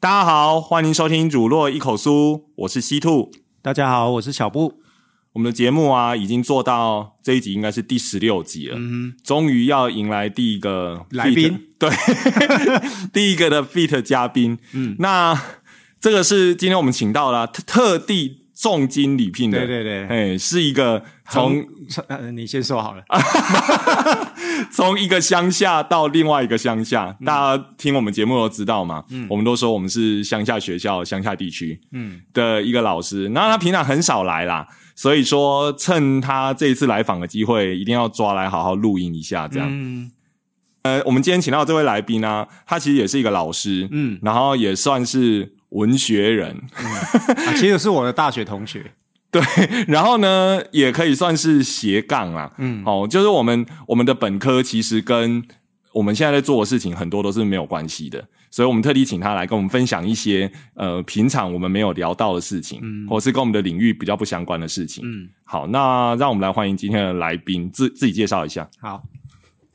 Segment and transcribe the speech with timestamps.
[0.00, 3.32] 大家好，欢迎收听《乳酪一口酥》，我是西兔。
[3.60, 4.80] 大家好，我是小布。
[5.32, 11.90] 我们的节目啊，已经做到这一集应该是第十六集了，嗯终于要迎来第一个来宾，对，
[13.12, 14.56] 第一个的 fit 嘉宾。
[14.72, 15.34] 嗯，那
[16.04, 18.40] 这个是今天我们请到了特地。
[18.56, 21.60] 重金礼聘的，对对对，哎，是一个从
[22.06, 23.02] 呃，你先说好了，
[24.70, 32.22] 从一个乡下到另外一个乡下，大家听我们节目都知道嘛，嗯，我们都说我们是乡下学校、乡下地区，嗯。
[32.32, 40.12] 的一个老师，那他平常很少来啦，所以说趁他这一次来访的机会，一定要抓来好好录音一下，这样，嗯，
[40.82, 45.53] 呃，我们今天请到这位来宾呢，他其实也是一个老师，嗯，然后也算是。
[45.74, 46.56] 文学人，
[47.56, 48.92] 其实是我的大学同学，
[49.30, 49.42] 对，
[49.88, 55.42] 然后呢，也可以算是斜杠啦，嗯，哦，就是我们我们的本科其实跟
[55.92, 69.02] 我们现在在做的事情很多都是没有关系的，所以我们特地请他来跟我们分享一些呃平常我们没有聊到的事情，嗯，或是跟我们的领域比较不相关的事情，嗯，好，那让我们来欢迎今天的来宾，自自己介绍一下，好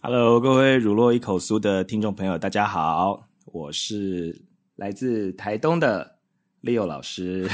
[0.02, 4.49] ，Hello，各位乳酪一口酥的听众朋友，大家好，我是。
[4.80, 6.16] 来自台东的
[6.64, 7.46] Leo 老师，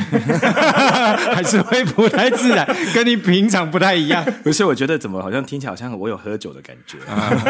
[1.33, 4.23] 还是会不太自然，跟你平常不太一样。
[4.43, 6.99] 不是，我觉得怎么好像听起来好像我有喝酒的感觉。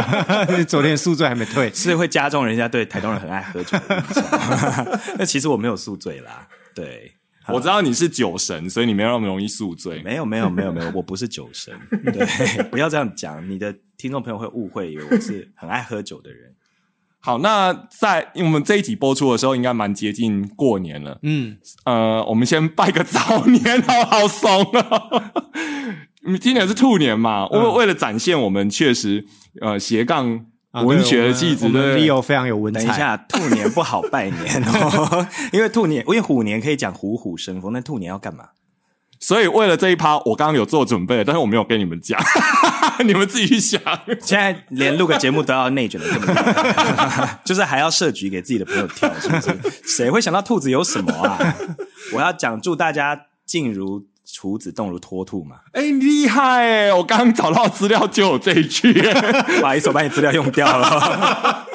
[0.63, 4.99] 昨天宿醉还没退，是会加重人家对台东人很爱喝酒的印象。
[5.19, 6.47] 那其实我没有宿醉啦。
[6.73, 7.13] 对，
[7.49, 10.01] 我知道你是酒神，所以你没有那么容易宿醉。
[10.03, 11.73] 没有，没有，没有，没有，我不是酒神。
[12.13, 16.53] 对，不要这样讲，你的听众朋友会误会，以为我是很爱喝酒的人。
[17.25, 21.17] 好，那在因为我们这一集播出的时候，应该蛮接近过年了。
[21.23, 25.33] 嗯，呃，我们先拜个早年，好好怂啊！
[26.39, 29.25] 今年是兔年嘛，为为了展现我们确实
[29.59, 30.45] 呃斜杠
[30.83, 32.81] 文学的气质，对，Leo 非常有文采。
[32.81, 38.49] 等一下，兔年不好拜年哦， 因为兔年，因为虎年可以讲虎虎生风，那兔年要干嘛？
[39.19, 42.19] 所以为了这一趴，我刚刚有做准备，但是我没有跟你们讲，
[43.05, 43.81] 你们自己去想。
[44.21, 49.57] 现在连录个节目都要内卷的这么 就是还要设局给自己的朋友跳，是不是？
[49.83, 51.55] 谁会想到兔子有什么啊？
[52.13, 55.57] 我要讲祝大家静如处子，动如脱兔嘛。
[55.71, 56.93] 哎，厉害哎！
[56.93, 58.93] 我刚刚找到资料就有这一句，
[59.59, 61.65] 不好意思，我把你资料用掉了。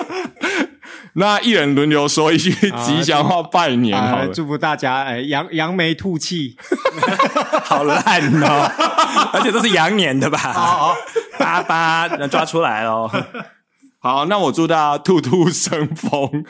[1.15, 6.57] 那一人轮流说一句吉祥话拜年，好祝福大家哎扬扬眉吐气，
[7.65, 8.71] 好烂哦！
[9.35, 10.39] 而且都是羊年的吧？
[10.39, 10.95] 好，
[11.39, 13.11] 八八能抓出来喽。
[13.99, 16.45] 好，那我祝大家兔兔生风。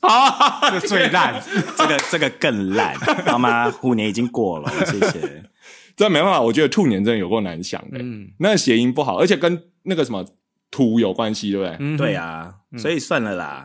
[0.00, 1.42] 好， 这最烂，
[1.76, 2.94] 这个这个更烂，
[3.26, 3.68] 好吗？
[3.70, 5.42] 虎年已经过了，谢谢。
[5.96, 7.98] 这没办法，我觉得兔年真的有够难想的。
[7.98, 10.24] 嗯，那谐音不好，而且跟那个什么。
[10.74, 11.96] 土有关系，对不对？
[11.96, 13.62] 对啊，所以算了啦。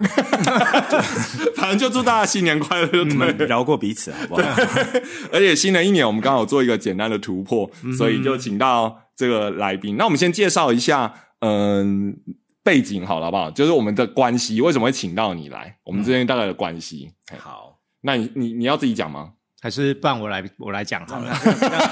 [1.57, 3.03] 反正就祝大家新年快乐，
[3.33, 4.43] 就饶过彼此，好不好？
[5.33, 9.97] 而且新的一年，我们刚好做一个简单的突破，所以就请到这个来宾。
[9.97, 12.15] 那我们先介绍一下，嗯，
[12.63, 13.49] 背景好了，好不好？
[13.49, 15.77] 就是我们的关系，为什么会请到你来？
[15.85, 17.09] 我们之间大概的关系。
[17.39, 19.31] 好，那你你你要自己讲吗？
[19.61, 21.37] 还是让我来，我来讲好了，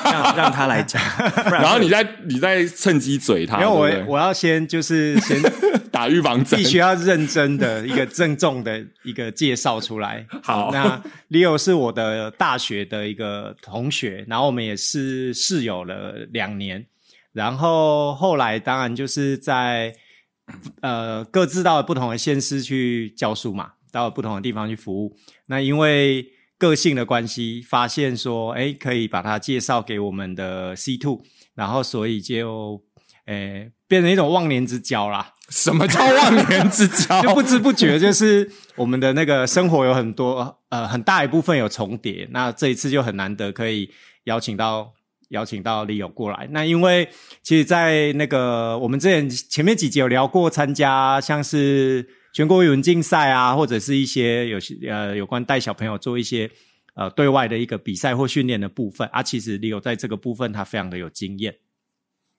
[0.05, 1.01] 让让他来讲，
[1.51, 3.61] 然后你再你再趁机嘴他。
[3.61, 5.41] 因为我我要先就是先
[5.91, 10.25] 打预防针，必须要认真的一个郑重的一个介绍出来。
[10.41, 16.85] 好，那 Leo 是我的大学的一个同学，然后我们也是室友了两年，
[17.33, 19.93] 然后后来当然就是在
[20.81, 25.13] 呃各自到不同的县市去教书嘛，到不同的地方去服务。
[25.47, 26.25] 那因为
[26.57, 31.21] 个性的关系，发现说，哎，可以把它介绍给我们的 C two，
[31.53, 32.81] 然后所以就，
[33.25, 35.33] 诶，变成一种忘年之交啦。
[35.49, 37.21] 什么叫忘年之交？
[37.23, 42.27] 就不知不觉，就是我们的那个生活有很多，呃，很大一部分有重叠。
[42.31, 43.89] 那这一次就很难得可以
[44.23, 44.91] 邀请到
[45.29, 46.47] 邀请到李友过来。
[46.51, 47.07] 那因为
[47.43, 52.16] 其实，在那个我们之前前面几集有聊过，参加像是。
[52.37, 56.47] 全国语文竞赛啊，或者是一些有些呃有关带小朋友做一些
[56.93, 61.55] 呃对外的一个比赛或训练的部分啊，其实李友在这个部分他非常的有经验。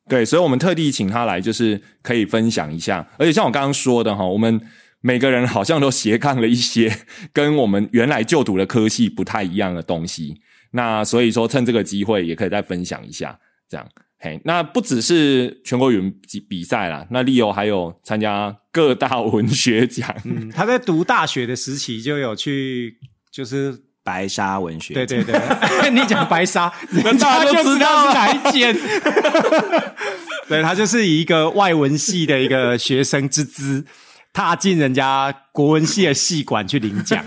[0.08, 3.10] 对，所以我们特地请他来，就是可以分享一下。
[3.18, 4.60] 而且像我刚刚说的哈，我们
[5.00, 6.96] 每个人好像都斜杠了一些
[7.32, 10.40] 跟我们原来就读的科系不太一样的东西。
[10.70, 13.84] 那所以说，趁这个机会也可以再分享一下，这样。
[14.20, 20.12] 嘿，那不只是全国语文比比赛啦，那利友还有参加各大文学奖。
[20.24, 22.98] 嗯，他在读大学的时期就有去
[23.30, 23.72] 就是
[24.02, 25.40] 白沙文学，对对对，
[25.94, 28.76] 你讲白沙， 人大家都就知知道是哪一间。
[30.48, 33.84] 对他就是以一个外文系的一个学生之姿，
[34.32, 37.22] 踏进人家国文系的系馆去领奖。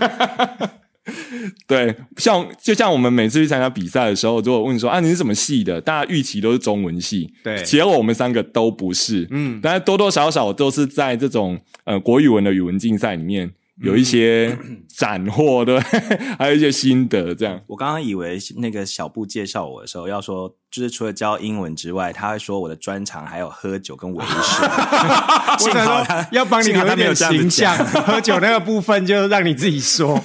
[1.66, 13.50] 对，像就像我们每次去参加比赛的时候，如果问说啊你是什么系的，大家预期都是中文系，对结果我们三个都不是，嗯，但是多多少少都是在这种呃国语文的语文竞赛里面
[13.82, 14.56] 有一些
[14.96, 15.80] 斩获，对，
[16.38, 17.60] 还有一些心得，这样。
[17.66, 24.62] 我刚刚以为那个小布介绍我的时候要说，就是除了教英文之外，他会说我的专长还有喝酒跟维士。
[25.64, 30.22] 我想说幸好他要帮你留一点形象，喝酒那个部分就让你自己说。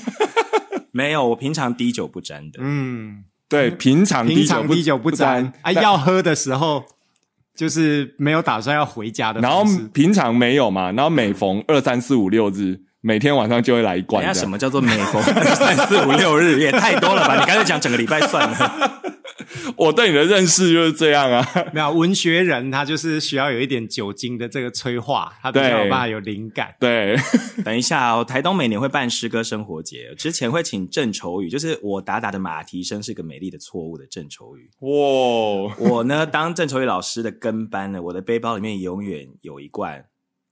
[0.98, 2.60] 没有，我平常滴酒不沾的。
[2.64, 6.84] 嗯，对，平常平常滴酒不沾啊，要喝的时候
[7.56, 9.64] 就是没有打算要回家的然后。
[9.94, 17.40] 平常没有嘛，然后每逢二三四五六日，每天晚上就会来一罐什么叫做每逢二三四五六日也太多了吧？
[17.40, 19.02] 你干脆讲整个礼拜算了。
[19.78, 21.48] 我对你的认识就是这样啊。
[21.74, 26.76] 没有文学人，他就是需要有一点酒精的这个催化，他比较有对办法有灵感。
[26.80, 27.16] 对，
[27.64, 34.70] 等一下哦，台东每年会办诗歌生活节，之前会请郑愁予，就是我打打的马蹄声是个美丽的错误的郑愁予。
[34.80, 40.06] 哇，我呢，当郑愁予老师的跟班呢，我的背包里面永远有一罐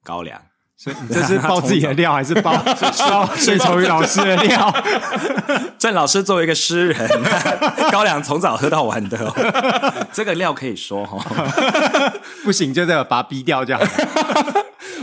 [0.04, 0.42] 高粱。
[0.78, 4.76] 所以你这是爆自己的料，还是爆 爆郑愁予老师的料？
[5.80, 7.10] 郑老师作为一个诗人，
[7.92, 12.14] 高粱从早喝到晚的、哦，这个料可以说哈、哦。
[12.44, 13.82] 不行，就这个把它逼掉这样。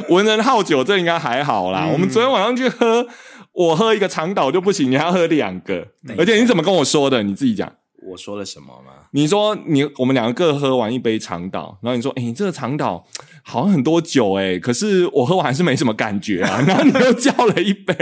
[0.08, 1.86] 文人好酒，这应该还好啦。
[1.90, 3.06] 我们昨天晚上去喝，
[3.52, 5.86] 我喝一个长岛就不行，你还要喝两个，
[6.18, 7.22] 而且你怎么跟我说的？
[7.22, 7.72] 你自己讲。
[8.12, 8.92] 我说了什么吗？
[9.12, 13.06] 你说你我们两个各喝完一杯长岛，然后你说，哎、你这个长岛
[13.42, 16.62] 好像很多酒哎、可是我喝完还是没什么感觉啊。
[16.68, 17.94] 然后你又叫了一杯，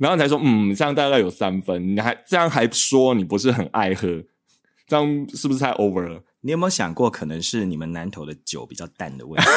[0.00, 4.08] 然后你才说，嗯，这样大概有三分，你还这样还说你不是很爱喝，
[4.88, 6.22] 这样是不是太 over 了？
[6.44, 9.48] 你有没有想过，可能是你们南投的酒比较淡的问题？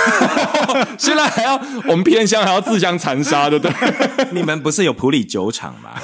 [0.99, 1.55] 现在还要
[1.87, 3.73] 我们偏乡还要自相残杀，对不对？
[4.31, 5.99] 你们不是有普里酒厂吗？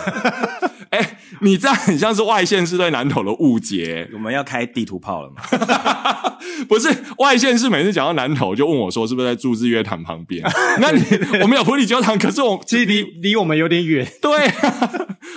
[1.42, 5.42] 哎、你这样很像是外县市对南投的误解、我们要开地图炮了吗？
[6.70, 10.44] 不是外县市每次讲到南投就问我说是不是在住日月潭旁边？
[10.80, 11.02] 那你
[11.42, 14.92] 我们有普里教堂，可是我其实离离我们有点远，对、啊，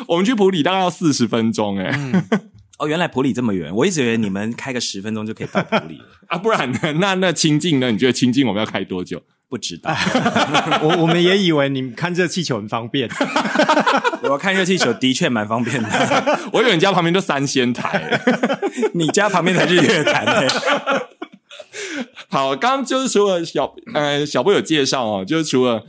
[0.07, 2.23] 我们去普里大概要四十分钟哎、
[2.79, 6.79] 哦，原来普里这么远，我一直以为你们开个十分钟就可以到普里了，啊，不然呢？
[7.01, 7.91] 那那清境呢？
[7.91, 9.23] 你觉得清境我们要开多久？
[9.55, 9.95] 不知道。
[10.83, 13.09] 我我们也以为你看热气球很方便。
[14.29, 15.89] 我看热气球的确蛮方便的，
[16.53, 18.21] 我以为你家旁边就三仙台。
[18.95, 20.49] 你家旁边才是月潭欸
[22.29, 25.85] 好，刚刚就是除了小呃小布有介绍哦，就是除了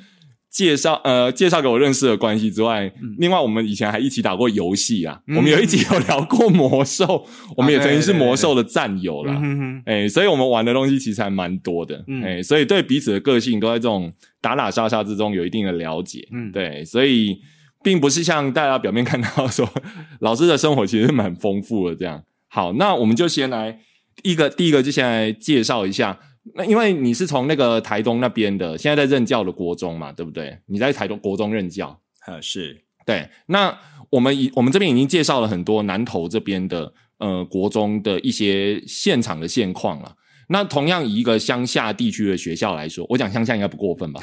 [0.56, 5.20] 介绍呃介绍给我认识的关系之外，另外我们以前还一起打过游戏啊。
[5.28, 9.38] 我们有一集有聊过魔兽， 我们也曾经是魔兽的战友啦。
[9.86, 12.02] 哎、所以我们玩的东西其实还蛮多的。
[12.24, 14.10] 哎、所以对彼此的个性都在这种
[14.40, 16.26] 打打杀杀之中有一定的了解。
[16.32, 17.38] 嗯，对，所以
[17.84, 19.70] 并不是像大家表面看到说，
[20.22, 22.24] 老师的生活其实蛮丰富的这样。
[22.48, 23.78] 好，那我们就先来
[24.24, 26.18] 一个第一个就先来介绍一下。
[26.54, 30.58] 那因为你是从那个台东那边的，现在在任教的国中嘛，对不对？
[30.68, 33.28] 你在台东国中任教，啊，是对。
[33.48, 33.76] 那
[34.12, 40.16] 我们已我们这边已经介绍了很多南投这边的呃国中的一些现场的现况了。
[40.48, 44.22] 那同样以一个乡下地区的学校来说，我讲乡下应该不过分吧？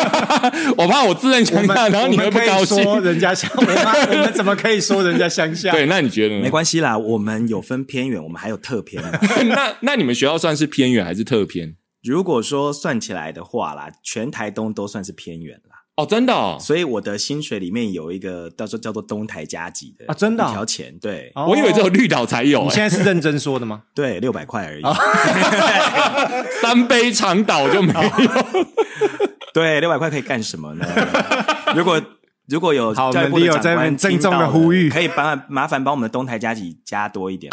[0.78, 2.82] 我怕我自认我乡下，然后你我们可以会不高兴。
[2.82, 5.70] 说人家乡，我 们我们怎么可以说人家乡下？
[5.72, 6.42] 对，那你觉得呢？
[6.42, 9.02] 没关系啦，我们有分偏远，我们还有特偏。
[9.48, 11.76] 那那你们学校算是偏远还是特偏？
[12.02, 15.79] 如果说算起来的话啦，全台东都算是偏远啦。
[15.96, 23.82] 哦，真的、哦，所以我的薪水里面有一个叫做叫做东台加急的啊真的哦一条钱，对、哦我以为只有绿岛才有、欸，你现在是认真说的吗？
[23.94, 24.82] 对，六百块而已。
[26.62, 28.10] 三杯长岛就没有。
[29.52, 30.86] 对，六百块可以干什么呢？
[31.76, 32.00] 如果
[32.48, 37.52] 如果有好教育部的我们 Leo 长官在那边郑重的呼吁可以帮麻烦帮我们的东台加急加多一点。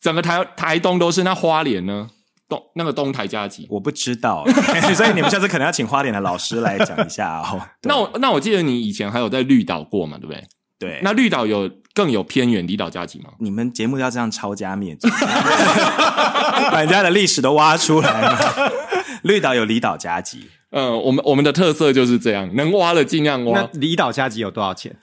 [0.00, 2.08] 整个台台东都是，那花莲呢？
[2.48, 3.66] 东那个东台加级。
[3.70, 4.44] 我不知道，
[4.94, 7.60] 所以你们下次可能要请花莲的老师来讲一下哦。
[7.82, 10.44] 那我那我记得你以前还有在绿岛过嘛，对不对？
[10.78, 13.30] 对，那绿岛有更有偏远离岛加级吗？
[13.40, 15.08] 你们节目要这样抄家灭族，
[16.70, 18.38] 把人家的历史都挖出来嘛。
[19.22, 23.68] 绿岛有离岛加级，嗯，我们我们的特色就是这样，能挖的尽量那挖。
[23.72, 24.94] 离岛加急有多少钱？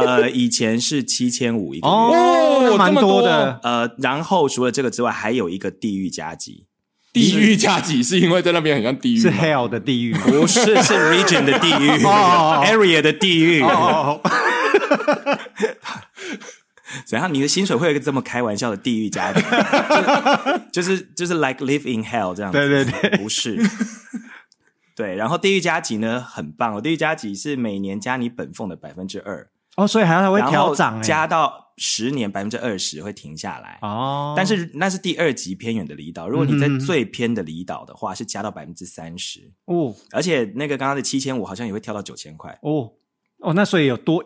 [0.00, 3.60] 呃，以前是七千五一个月，哦蛮多的。
[3.62, 6.66] 呃，然后除了这个之外，还有一个地狱加急，
[7.12, 10.12] 地狱加急是因为在那边很像地狱，是 hell 的地狱？
[10.14, 11.88] 不是是 region 的地狱，
[12.66, 13.62] area 的地狱。
[13.62, 14.20] 哦，
[17.06, 17.32] 怎样？
[17.32, 19.42] 你的薪水会有一个这么开玩笑的地狱家庭？
[20.72, 22.58] 就是就是 like live in hell 这样子？
[22.58, 23.58] 对对对，不是。
[24.96, 33.78] 对，然后地狱加级呢很棒哦，地狱加级是每年加你本俸的百分之二哦，所以还要会调涨、欸，加到十年百分之二十会停下来。
[33.82, 39.94] 哦，但是那是第二级偏远的离岛，如果你在最偏的离岛的话，是加到百分之三十，哦。
[40.12, 42.56] 而且那个刚刚的七千五好像也会跳到九千块。
[42.62, 42.92] 哦。
[43.40, 44.24] 哦，那所以有多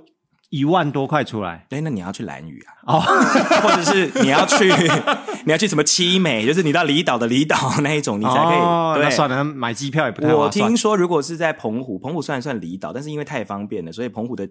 [0.51, 1.67] 一万多块出来。
[1.69, 3.01] 对，那你要去蓝屿啊，哦，
[3.63, 4.71] 或者是你要去
[5.45, 8.59] 你要去什么七美，就是你到离岛的离岛那一种，你才可以。
[8.59, 10.69] 哦、那对，算了，买机票也不太我划算。
[10.69, 14.49] 听说，如果是在澎湖，澎湖虽然算离岛，但是因为太方便了，所以澎湖的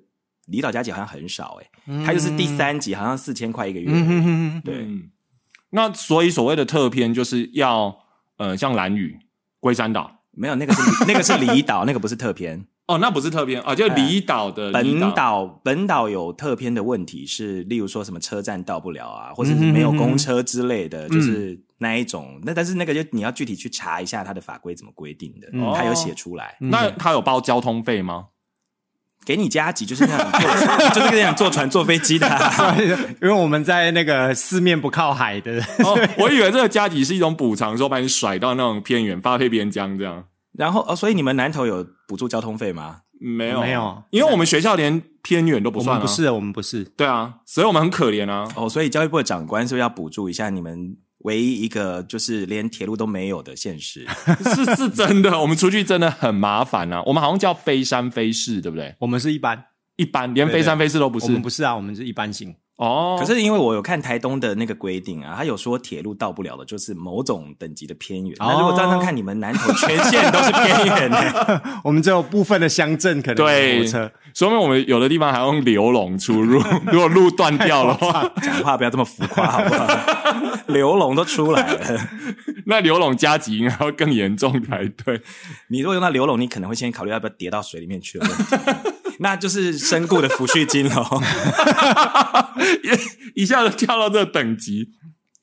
[0.48, 3.89] 离岛加级好像很少哎、它就是第三集，好像四千块一个月。
[3.89, 5.10] 嗯哼哼哼，对，嗯，
[5.70, 7.98] 那所以所谓的特片就是要
[8.38, 9.18] 呃，像蓝屿、
[9.60, 10.16] 龟山岛。
[10.32, 12.68] 没有那个是 那个是离岛，那个不是特片。
[12.86, 22.39] 哦，那不是特片啊，就离岛的离本岛本岛有特片的问题是，例如说什么车站到不了啊，或者是没有公车之类的，就是那一种。
[22.44, 26.56] 那但是那个就你要具体去查一下它的法规怎么规定的，它有写出来。
[26.62, 28.27] 那它有包交通费吗？
[29.28, 32.74] 给你加急就是那样坐， 就是跟你讲坐船、坐飞机的啊、
[33.22, 40.24] 因为我们在那个四面不靠海的， 哦，我以为这个加急是一种补偿，说把你甩到那种偏远发配边疆这样。
[40.54, 43.00] 然后哦，所以你们南投有补助交通费吗？
[43.20, 46.86] 没有没有，因为我们学校连偏远都不算、啊，我们不是，我们不是。
[46.96, 48.48] 对啊，所以我们很可怜啊。
[48.56, 54.06] 哦，所以教育部的长官是不是要补助一下你们唯一一个就是连铁路都没有的现实？
[54.56, 57.02] 是是真的，我们出去真的很麻烦啊。
[57.06, 58.96] 我们好像叫非山非市，对不对？
[59.00, 61.26] 我们是一般，一般连非山非市都不是。
[61.26, 62.56] 我们不是啊，我们是一般型。
[62.78, 68.36] 哦，可是因为我有看台东的那个规定啊，他有说铁路到不了的就是某种等级的偏远。
[68.40, 74.12] 那如果这样看，你们南投全县都是偏远的， 我们只有部分的乡镇可能对有火车。
[74.36, 79.88] 说明我们有的地方还要用流笼出入， 如果路断掉的话，讲话不要这么浮夸好不好？
[80.68, 81.80] 流龙都出来了，
[82.68, 85.20] 那流笼加急应该会更严重才对。
[85.70, 88.92] 你如果用到流龙，你可能会先考虑要不要跌到水里面去的问题。
[89.20, 91.22] 那就是身故的抚恤金喽。
[93.36, 94.90] 一下子跳到这个等级。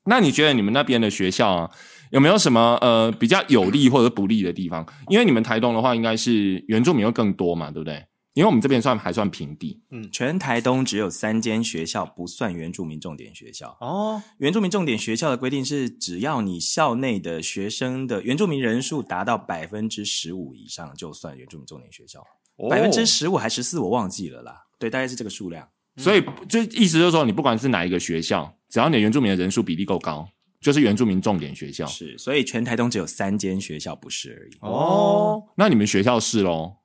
[0.05, 1.71] 那你觉得你们那边的学校啊，
[2.11, 4.85] 有没有什么呃比较有利或者不利的地方？
[5.09, 8.05] 因为你们台东的话，应该是原住民会更多嘛，对不对？
[8.33, 13.77] 因为我们这边算还算平地，嗯全台东只有三间学校不算原住民重点学校。
[13.79, 22.21] 哦，原住民重点学校的规定是，只要你校内的学生的原住民人数达到百分之十五以上，就算原住民重点学校。
[22.69, 24.65] 百分之十五还十四，我忘记了啦。
[24.79, 25.67] 对，大概是这个数量。
[25.97, 30.27] 所以就意思就是说，你不管是哪一个学校，只要你的原住民的人数比例够高，
[30.59, 31.85] 就是原住民重点学校。
[31.85, 34.57] 是，所以全台东只有三间学校不是而已。
[34.59, 36.77] 哦，那你们学校是喽？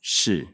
[0.00, 0.46] 是，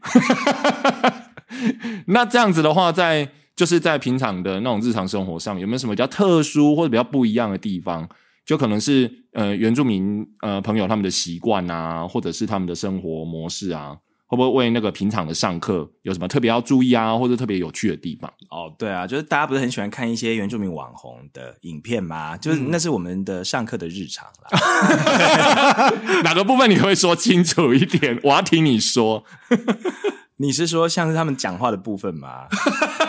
[2.07, 8.09] 那这样子的话，在就是在平常的那种日常生活上，有没有什么比较特殊或者比较不一样的地方？
[8.45, 13.97] 就可能是呃原住民呃朋友他们的习惯啊，或者是他们的生活模式啊，
[14.35, 18.31] 会不会为那个平常的上课有什么特别要注意啊，或者特别有趣的地方？
[18.49, 22.35] 哦，对啊，就是大家不是很喜欢看一些原住民网红的影片吗？
[22.37, 25.89] 就是那是我们的上课的日常啦。
[26.23, 28.19] 哪个部分你会说清楚一点？
[28.23, 29.23] 我要听你说。
[30.37, 32.47] 你是说像是他们讲话的部分吗？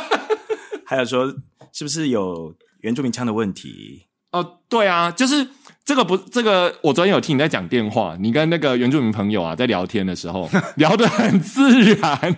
[0.86, 1.34] 还有说
[1.72, 4.06] 是不是有原住民腔的问题？
[4.30, 5.48] 哦，对啊，就是
[5.86, 12.36] 这个不，这个我昨天有听你在讲电话，你跟那个原住民朋友啊在聊天的时候 聊得很自然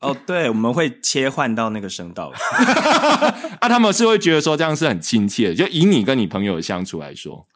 [0.00, 2.32] 哦，对，我们会切换到那个声道。
[3.60, 7.46] 啊，他们是会觉得说这样是很亲切的，就以你跟你朋友的相处来说，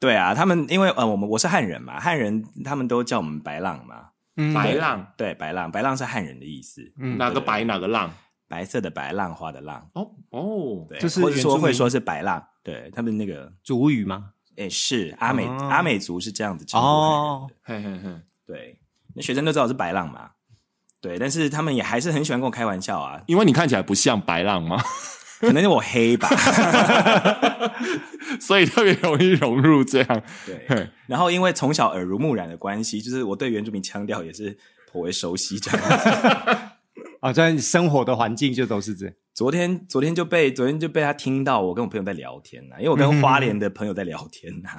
[0.00, 3.96] 对啊，他们因为呃，我们我是汉人嘛，汉人他们都叫我们白浪嘛。
[4.38, 8.10] 嗯白浪对，白浪，白浪是汉人的意思，嗯哪个白哪个浪？
[8.48, 9.86] 白色的白，浪花的浪。
[9.92, 14.30] 哦哦，对，就是说会说是白浪，对他们那个，主语吗？
[14.56, 18.78] 诶，是阿美、哦阿美族是这样子称呼的，嘿嘿嘿，对，
[19.14, 20.30] 那学生都知道我是白浪嘛，
[21.00, 24.82] 对，但是他们也还是很喜欢跟我开玩笑啊，因为你看起来不像白浪嘛，
[25.40, 26.28] 可能是我黑吧，
[28.40, 30.22] 所以特别容易融入这样。
[30.46, 34.56] 对，然后因为从小耳濡目染的关系，就是我对原住民腔调也是
[34.90, 36.08] 颇为熟悉这样子。
[37.20, 39.14] 啊，在生活的环境就都是这样。
[39.36, 44.70] 昨天昨天就被昨天就被他听到我跟我朋友在聊天呐、因为我跟花莲的朋友在聊天呐、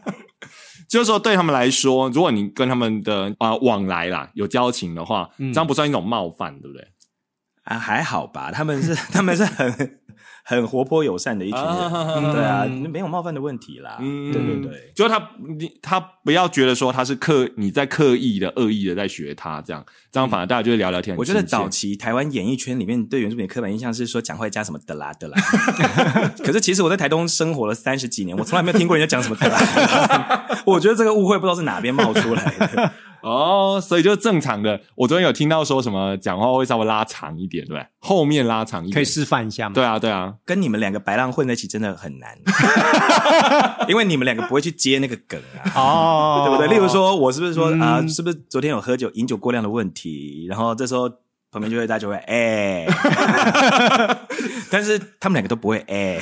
[0.88, 6.88] 就是说，对他们来说，如果你跟他们的啊、往来啦有交情的话，这样不算一种冒犯，对不对？
[7.64, 10.00] 啊，还好吧，他们是 他们是很
[10.44, 13.96] 很活泼友善的一群人，啊对啊，没有冒犯的问题啦。
[14.00, 25.38] 嗯对对对，就是他你他不要觉得说他是刻你在刻意的恶意的在学他这样，这样反而大家就会聊聊天我觉得早期台湾演艺圈里面对原住民的刻板印象是说讲话加什么的啦的啦，
[26.44, 30.46] 可是其实我在台东生活了三十几年，我从来没有听过人家讲什么的啦。
[30.66, 32.92] 我觉得这个误会不知道是哪边冒出来的。
[33.22, 34.80] 哦，所以就正常的。
[34.96, 39.74] 我昨天有听到说什么讲话会稍微拉长一点，对不对，后面拉长一点，可以示范一下吗？
[39.74, 42.36] 对啊，对啊，跟你们两个白浪混在一起真的很难，
[43.88, 45.72] 因为你们两个不会去接那个梗啊。
[45.74, 46.68] 哦，对不对？
[46.68, 50.46] 例如说，我是不是说嗯啊、是不是昨天有喝酒、饮酒过量的问题？
[50.48, 51.08] 然后这时候
[51.52, 52.86] 旁边就会大家就会哎，
[54.70, 56.18] 但是他们两个都不会哎，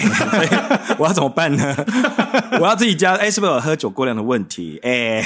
[0.99, 1.77] 我要怎么办呢？
[2.61, 4.81] 我要自己加哎，是不是有喝酒过量的问题？
[4.83, 5.23] 哎，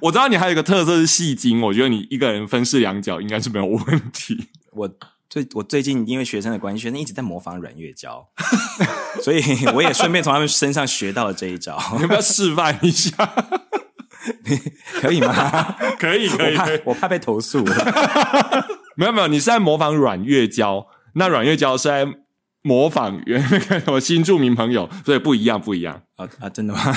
[0.00, 4.50] 我知道你还有一个特色是戏精，我觉得你一个人分饰两角应该是没有问题。
[4.70, 4.88] 我
[5.28, 8.24] 最我最近因为学生的关系，学生一直在模仿阮月娇，
[9.20, 9.42] 所以
[9.74, 13.10] 我也顺便从他们身上学到了这一招，你要不要示范一下？
[15.00, 15.74] 可以吗？
[15.98, 16.80] 可以，可以，我怕可以。
[16.84, 17.64] 我怕被投诉。
[18.98, 22.04] 没有没有，你是在模仿阮月娇，那阮月娇是在
[22.62, 26.02] 模仿原那个什么新著名朋友，所以不一样，不一样。
[26.16, 26.80] 啊啊，真的吗？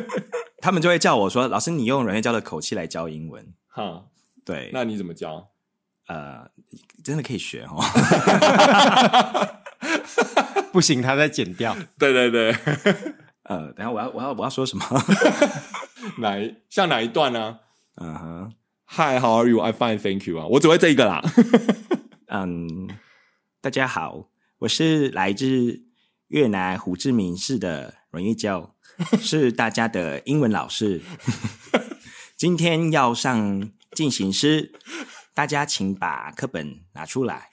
[0.62, 3.46] 他们就会叫我说：“老师，你用阮月娇的口气来教英文。
[3.68, 4.04] 哈，”
[4.42, 5.48] 对，那你怎么教？
[6.08, 6.48] 呃，
[7.04, 7.82] 真的可以学哦。
[10.72, 11.76] 不行，他在剪掉。
[11.98, 12.56] 对对对，
[13.44, 14.84] 呃，等下我要我要我要说什么？
[16.18, 17.58] 哪一像哪一段呢、
[18.00, 18.52] 嗯哼，
[18.88, 19.60] Hi, how are you?
[19.60, 21.22] I fine, thank you 啊，我只会这一个啦。
[22.28, 22.88] 嗯，
[23.60, 24.28] 大家好，
[24.60, 25.82] 我是来自
[26.28, 28.74] 越南胡志明市的阮月娇，
[29.20, 31.02] 是大家的英文老师。
[32.36, 34.72] 今天要上进行诗，
[35.34, 37.50] 大家请把课本拿出来。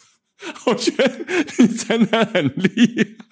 [0.66, 1.26] 我觉得
[1.58, 3.26] 你真的很厉害。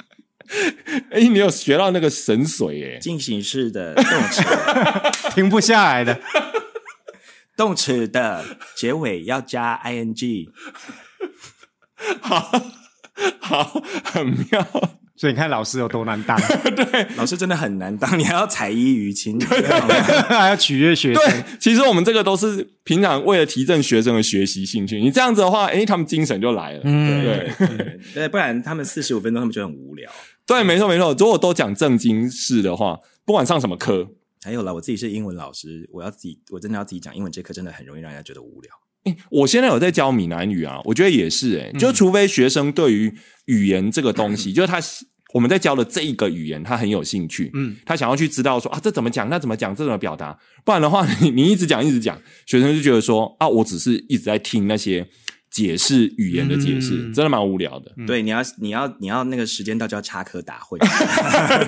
[1.11, 4.43] 哎、你有学到那个神髓耶、进行式的动词，
[5.35, 6.21] 停不下来的。
[7.57, 8.45] 动词的
[8.77, 10.47] 结尾要加 ing。
[12.21, 12.63] 好，
[13.41, 14.67] 好，很妙。
[15.17, 16.37] 所以你看老师有多难当，
[17.17, 19.39] 老师真的很难当，你还要采衣娱亲。
[20.29, 25.01] 还要取悦学对生。，其实我们这个都是平常为了提振学生的学习兴趣。
[25.01, 26.81] 你这样子的话，哎、他们精神就来了。
[26.83, 30.11] 嗯对对对，不然他们四十五分钟，他们就很无聊。
[30.45, 31.15] 对，没错没错。
[31.17, 34.09] 如果都讲正经事的话，不管上什么课，
[34.45, 38.71] 还有了，我自己是英文老师，我要自己，我真的要自己讲英文，这课真的很容易让人家觉得无聊。
[39.31, 43.15] 我现在有在教闽南语啊，我觉得也是诶、就除非学生对于
[43.47, 44.79] 语言这个东西， 就是他
[45.33, 55.09] 我们在教的这一个语言，他很有兴趣，嗯，他想要去知道说啊，这怎么讲，那怎么讲，这怎么表达，不然的话，你你一直讲一直讲，学生就觉得说啊，我只是一直在听那些
[55.55, 57.93] 解释语言的解释，嗯真的蛮无聊的。
[58.09, 60.77] 对，你要你要你要那个时间到就要插科打诨。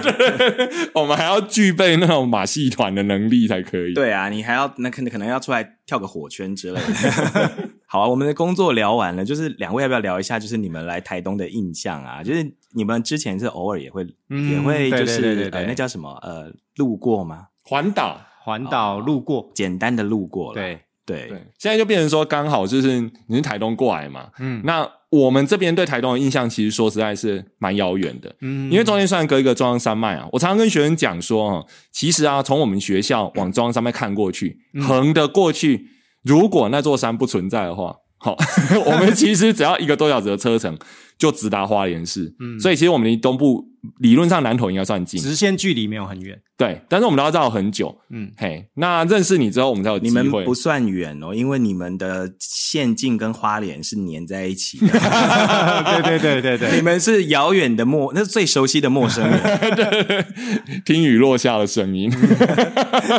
[0.93, 3.95] 我们还要具备那种马戏团的能力才可以。
[3.95, 7.53] 对啊，你还要那可能可能要出来跳个火圈之类的。
[7.87, 12.25] 好啊，我们的工作聊完了，就是两位要不要聊一下，就是你们来台东的印象啊？
[12.25, 12.45] 就是
[12.75, 17.47] 你们之前是偶尔也会、嗯也会就是对对对对呃那叫什么呃路过吗？
[17.63, 20.55] 环岛，环岛路过，简单的路过了。
[20.55, 28.35] 对，对对，现在就变成说刚好就是你是台东过来嘛，嗯那我们这边对台东的印象，其实说实在是蛮遥远的。
[28.41, 35.87] 嗯因为中间虽然隔一个中央山脉啊，我常常跟学生讲说，哦，其实啊，从我们学校往中央山脉看过去，嗯横的过去，
[36.25, 38.37] 如果那座山不存在的话，好，
[38.85, 40.77] 我们其实只要一个多小时的车程
[41.17, 42.35] 就直达花莲市。
[42.41, 43.66] 嗯所以其实我们离东部
[43.99, 46.39] 理论上南投应该算近，直线距离没有很远。
[46.57, 47.95] 对，但是我们都要绕很久。
[48.09, 50.45] 嗯，嘿，那认识你之后，我们才有机你们会。
[50.45, 54.89] 不算远哦，因为你们的县境跟花莲是粘在一起的，
[56.03, 60.27] 对对对对对你们是遥远的陌，那是最熟悉的陌生人，
[60.87, 62.11] 听 雨落下的声音。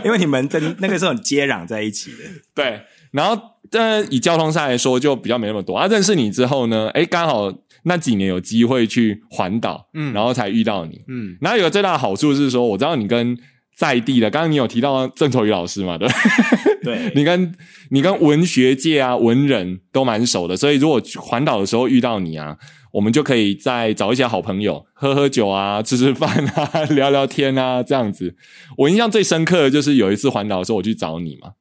[0.03, 2.17] 因为你们跟那个时候接壤在一起的。
[2.55, 5.75] 对，然后但以交通上来说，就比较没那么多。
[5.75, 13.37] 啊，认识你之后呢，诶，刚好那几年有机会去环岛，嗯，然后才遇到你，嗯，然后有个最大的好处是说，我知道你跟
[13.77, 16.13] 在地的，刚刚你有提到郑愁予老师嘛，对吧，
[16.83, 17.53] 对， 你跟
[17.91, 22.57] 你跟文学界啊文人都蛮熟的，所以如果环岛的时候遇到你啊，
[22.91, 28.35] 我们就可以再找一些好朋友喝喝酒啊，吃吃饭啊， 聊聊天啊，这样子。
[28.77, 31.51] 我印象最深刻的就是有一次环岛的时候，我去找你嘛，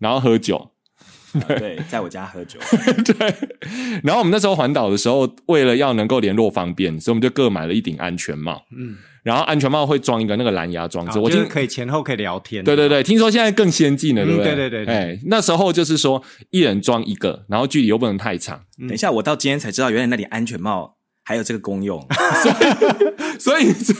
[0.00, 0.71] 然后喝酒，
[1.40, 2.58] 啊对，在我家喝酒，
[3.04, 3.34] 对，
[4.02, 8.62] 然后我们那时候环岛的时候，为了要能够联络方便，所以我们就各买了一顶安全帽。
[8.76, 11.18] 嗯，然后安全帽会装一个那个蓝牙装置。
[11.18, 12.62] 我听就是，可以前后可以聊天。
[12.64, 14.54] 对对对，听说现在更先进了，嗯对不对？
[14.54, 18.60] 对对对对哎，那时候就是说，一人装一个，然后距离又不能太长。
[18.78, 22.04] 等一下，我到今天才知道，原来那顶安全帽还有这个功用。
[23.38, 23.94] 所以这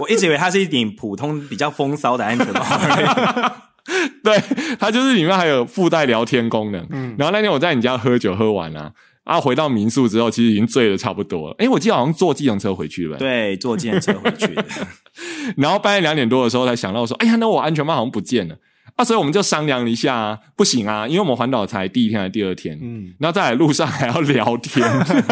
[0.00, 2.60] 我一直以为它是一顶普通比较风骚的安全帽。
[4.22, 4.40] 对
[4.78, 6.86] 它就是里面还有附带聊天功能。
[6.90, 8.92] 嗯，然后那天我在你家喝酒喝完啊，
[9.24, 11.54] 啊回到民宿之后，其实已经醉的差不多了。
[11.58, 13.18] 诶，我记得好像坐计程车回去了。
[13.18, 14.64] 对，坐计程车回去的。
[15.56, 18.56] 然后半夜两点多的时候才想到说，哎呀，那我安全帽好像不见了。
[18.94, 24.86] 啊，所以我们就商量一下，啊，不行啊，因为我们环岛才第一天还是第二天，嗯，然后在路上还要聊天，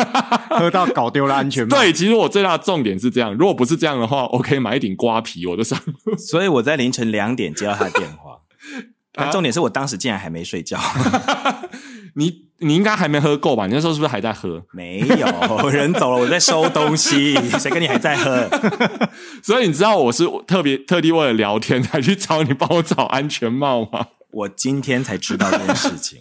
[0.48, 1.76] 喝到搞丢了安全帽。
[1.76, 5.78] 对，其实我最大的重点是这样，如果不是这样的话，我可以买一顶瓜皮，我就上。
[6.16, 8.38] 所以我在凌晨两点接到他的电话，
[9.12, 10.78] 但重点是我当时竟然还没睡觉。
[12.16, 13.66] 你你应该还没喝够吧？
[13.66, 14.64] 你那时候是不是还在喝？
[14.74, 17.34] 没有人走了，我在收东西。
[17.58, 18.48] 谁跟你还在喝？
[19.42, 24.08] 所以你知道我是特别特地为了聊天才去找你帮我找安全帽吗？
[24.32, 26.20] 我今天才知道这件事情。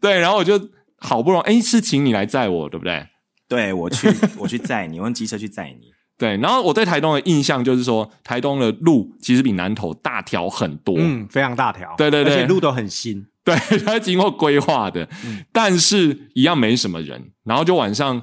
[0.00, 3.06] 对，然后我就好不容易，哎，是请你来载我，对不对？
[3.48, 5.95] 对，我去，我去载你，用机车去载你。
[6.18, 11.94] 对，然后我对台东的印象就是说，台东的路其实比南投大条很多，嗯，非常大条。
[11.98, 13.26] 对对对，而且路都很新。
[13.44, 15.08] 对，它经过规划的，
[15.52, 17.30] 但是一样没什么人。
[17.44, 18.20] 然后就晚上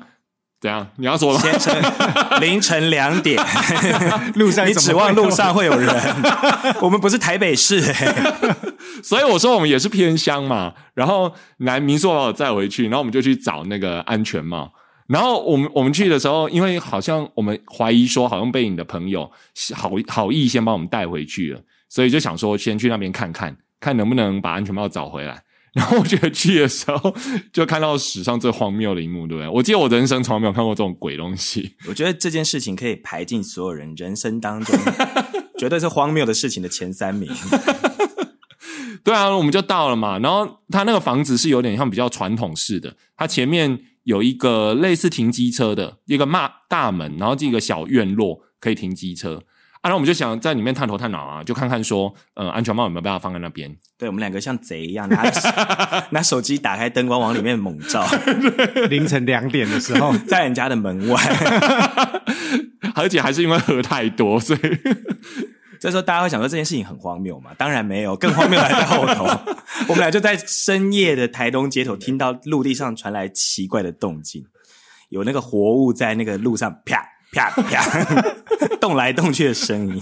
[0.59, 0.87] 怎样？
[0.97, 1.73] 你要说先生，
[2.41, 3.41] 凌晨两点，
[4.35, 5.95] 路上你指望路上会有人？
[6.81, 7.79] 我们不是台北市，
[9.03, 10.73] 所以我说我们也是偏乡嘛。
[10.93, 14.73] 然后来民宿把我载回去，然后我们就去找那个安全帽。
[15.07, 19.29] 然后我们我们去的时候，因为好像我们怀疑说，好像被你的朋友
[19.73, 23.57] 好好意先帮我们带回去了，所以就想说先去那边看看。
[23.83, 25.43] 看能不能把安全帽找回来，
[25.75, 27.13] 然后我觉得去的时候
[27.51, 29.49] 就看到史上最荒谬的一幕，对不对？
[29.49, 31.75] 我记得我人生从来没有看过这种鬼东西。
[31.89, 34.73] 我觉得这件事情可以排进所有人人生当中
[35.59, 37.29] 绝对是荒谬的事情的前三名。
[39.03, 40.17] 对啊，我们就到了嘛。
[40.19, 49.35] 然后他那个房子是有点像比较传统式的，它前面有一个类似停机车的一个大大门，然后这个小院落可以停机车。
[49.81, 53.69] 啊然后我们就想在里面探头探脑啊，就看看说，呃，安全帽有没有办法放在那边？
[53.97, 55.23] 对我们两个像贼一样拿
[56.11, 58.01] 拿手机打开灯光往里面猛照。
[58.89, 61.21] 凌晨两点的时候， 在人家的门外，
[62.95, 64.59] 而且还是因为喝太多，所以
[65.83, 67.51] 这时候大家会想说这件事情很荒谬嘛？
[67.57, 69.25] 当然没有，更荒谬还在后头。
[69.89, 74.45] 我们俩就在深夜的台东街头听到陆地上传来奇怪的动静，
[75.09, 77.03] 有那个活物在那个路上啪。
[77.33, 77.83] 啪啪，
[78.79, 80.01] 动来动去的声音。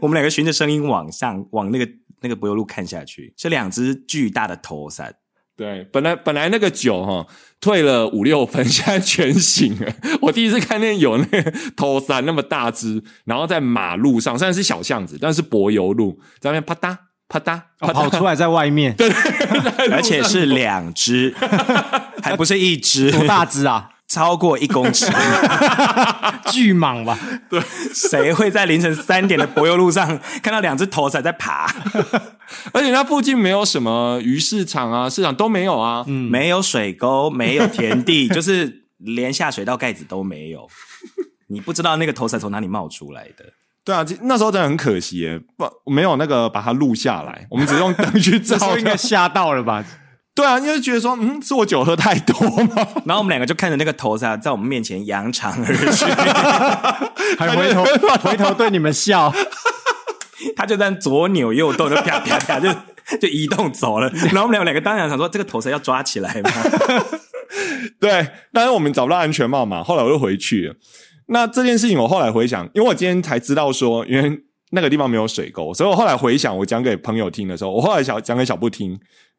[0.00, 1.86] 我们两个循着声音往上，往那个
[2.22, 5.14] 那个柏油路看下去，是两只巨大的头伞。
[5.58, 7.26] 对，本来本来那个酒哈
[7.60, 9.92] 退了五六分， 现在全醒了。
[10.22, 16.96] 我第一次看见有那个头伞那么大只，然后在马路上，虽然是小巷子，但是柏油路在那边啪嗒
[17.28, 18.94] 啪嗒跑出来在外面。
[18.94, 19.10] 对，
[19.90, 21.34] 而且是两只，
[22.22, 23.90] 还不是一只，多大只啊？
[24.18, 25.06] 超过一公尺，
[26.50, 27.16] 巨蟒吧？
[27.48, 27.62] 对，
[27.94, 31.72] 谁会在凌晨三点的柏油路上看到两只头仔在爬？
[32.72, 40.68] 而且那附近没有什么鱼市场啊，市场都没有啊，嗯，没有水沟，没有田地， 就是连下水道盖子都没有。
[41.46, 43.44] 你不知道那个头仔从哪里冒出来的？
[43.84, 49.84] 对啊，那时候真的很可惜，不没有那个把它录下来，我们只用灯去照， 应该吓到了吧？
[50.38, 52.76] 对啊，你就觉得说，嗯，是我酒喝太多吗？
[53.04, 56.04] 然后我们两个就看着那个头噻，在我们面前扬长而去，
[57.36, 57.84] 还回头
[58.22, 59.34] 回头对你们笑。
[60.54, 62.68] 他就在左扭右动，就啪啪啪，就
[63.20, 64.08] 就移动走了。
[64.10, 66.50] 然后我们两个两个当然想说，这个头噻要抓起来嘛。
[67.98, 69.82] 对，但是我们找不到安全帽嘛。
[69.82, 70.76] 后来我又回去了。
[71.26, 78.96] 那这件事情我后来回想，因为我今天才知道说，因为那个地方没有水沟，所以我后来回想，我讲给朋友听的时候，我后来想讲给小布听。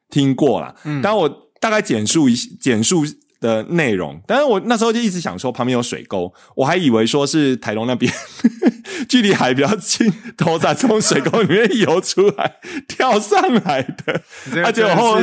[0.10, 3.04] 听过了，但我大概简述一简述
[3.39, 4.19] 的内容。
[4.26, 8.12] 但是我那时候就一直想说旁边有水沟，我还以为说是台东那边
[9.08, 12.56] 距离海比较近，头仔从水沟里面游出来
[12.88, 14.22] 跳上来的。
[14.63, 15.19] 而且后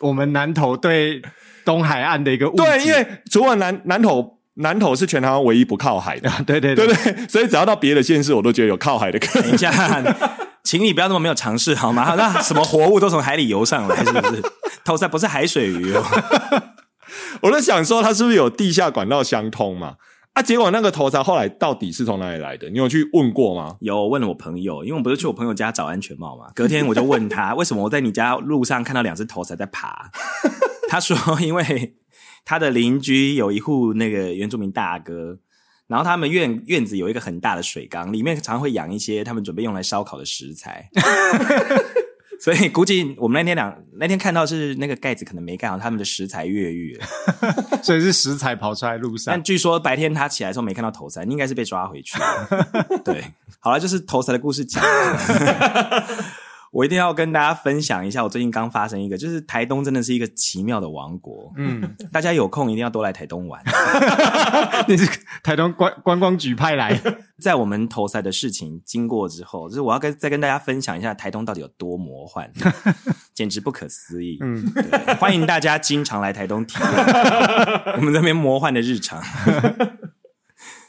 [0.00, 1.22] 我们南投对
[1.64, 9.56] 东海岸的一个对，因为除了南南投南投是全台湾唯一不靠海的， 对对对对，所以只要到别的县市，我都觉得有靠海的可能。
[10.64, 12.14] 请你不要那么没有尝试好吗？
[12.18, 14.42] 那什么活物都从海里游上来，是不是？
[14.84, 16.04] 头塞不是海水鱼哦。
[17.42, 19.96] 我在想说，它是不是有地下管道相通嘛？
[20.34, 22.70] 啊，结果那个头塞后来到底是从哪里来的？
[22.70, 23.76] 你有去问过吗？
[23.80, 26.46] 有问了我朋友，因为我不是去我朋友家找安全帽嘛。
[26.54, 30.10] 隔天我就问他，为什么我在你家路上看到两只头塞在爬？
[30.88, 31.96] 他说，因为
[32.44, 35.38] 他的邻居有一户那个原住民大哥。
[35.92, 40.88] 然后他们院院子有一个很大的水缸，里面常会养一些他们准备用来烧烤的食材，
[42.40, 47.06] 所以估计我们那天两那天看到是那个盖子可能没盖好，他们的食材越狱了。
[47.84, 49.42] 所以是食材跑出来路上但。
[49.42, 52.48] 据说白天他起来的时候没看到头塞，应该是被抓回去了。
[53.04, 53.24] 对，
[53.60, 56.06] 好了，就是头塞的故事讲完了。
[56.72, 61.52] 我一定要跟大家分享一下，我最近刚发生一个，就是台东真的是一个奇妙的王国。
[61.58, 63.62] 嗯，大家有空一定要多来台东玩。
[64.88, 65.06] 你是
[65.42, 66.98] 台东观观光局派来，
[67.42, 72.50] 在我们投赛的事情经过之后，就是我要跟再跟大家分享一下台东到底有多魔幻，
[73.34, 74.38] 简直不可思议。
[74.40, 79.22] 嗯，对，欢迎大家经常来台东体验我们这边魔幻的日常。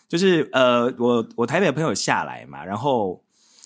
[0.08, 3.23] 就是呃，我我台北的朋友下来嘛，然后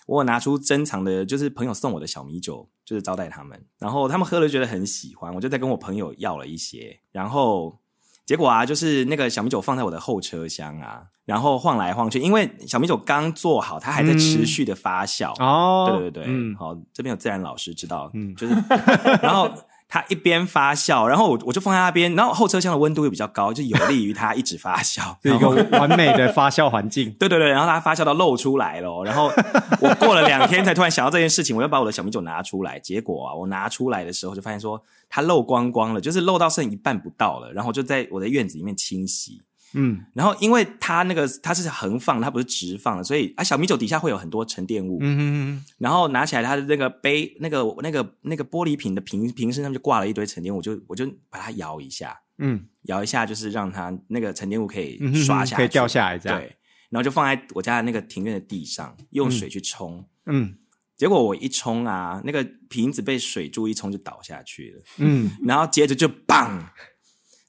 [0.08, 7.78] 我有拿出珍藏的，就是朋友送我的小米酒，就是招待他们，然后他们喝了觉得很喜欢，我就再跟我朋友要了一些，然后
[8.26, 15.34] 结果啊，就是那个小米酒放在我的后车厢啊，然后晃来晃去，因为小米酒刚做好，它还在持续的发酵。
[15.44, 16.56] 哦对对对，嗯。
[16.56, 18.54] 好，这边有自然老师知道，嗯，就是，
[19.22, 19.50] 然后
[19.90, 27.10] 它一边发酵，然后我我就放在那边，然后后车厢的温度又比较高，就有利于它一直发酵， 是一个完美的发酵环境。
[27.20, 29.32] 对对对，然后它发酵到漏出来了哦，然后
[29.80, 39.42] 我过了两天才突然想到这件事情，我又把我的小米酒拿出来，结果啊，我拿出来的时候就发现说它漏光光了，就是漏到剩一半不到了，然后就在我的院子里面清洗。
[39.74, 45.00] 嗯，然后因为它那个它是横放，它不是直放的，所以啊小米酒底下会有很多沉淀物。
[45.02, 52.66] 嗯然后拿起来它的那个杯，那个那个那个玻璃瓶的瓶瓶身上就挂了一堆沉淀物，我就我就把它摇一下，嗯。
[52.84, 56.40] 摇一下就是让它那个沉淀物可以刷下去，可以掉下来这样。
[56.40, 56.56] 对，
[56.90, 60.08] 然后就放在我家的那个庭院的地上，用水去冲。
[60.26, 60.56] 嗯。
[60.96, 66.60] 结果我一冲啊，那个瓶子被水柱一冲就倒下去了，嗯， 然后接着就砰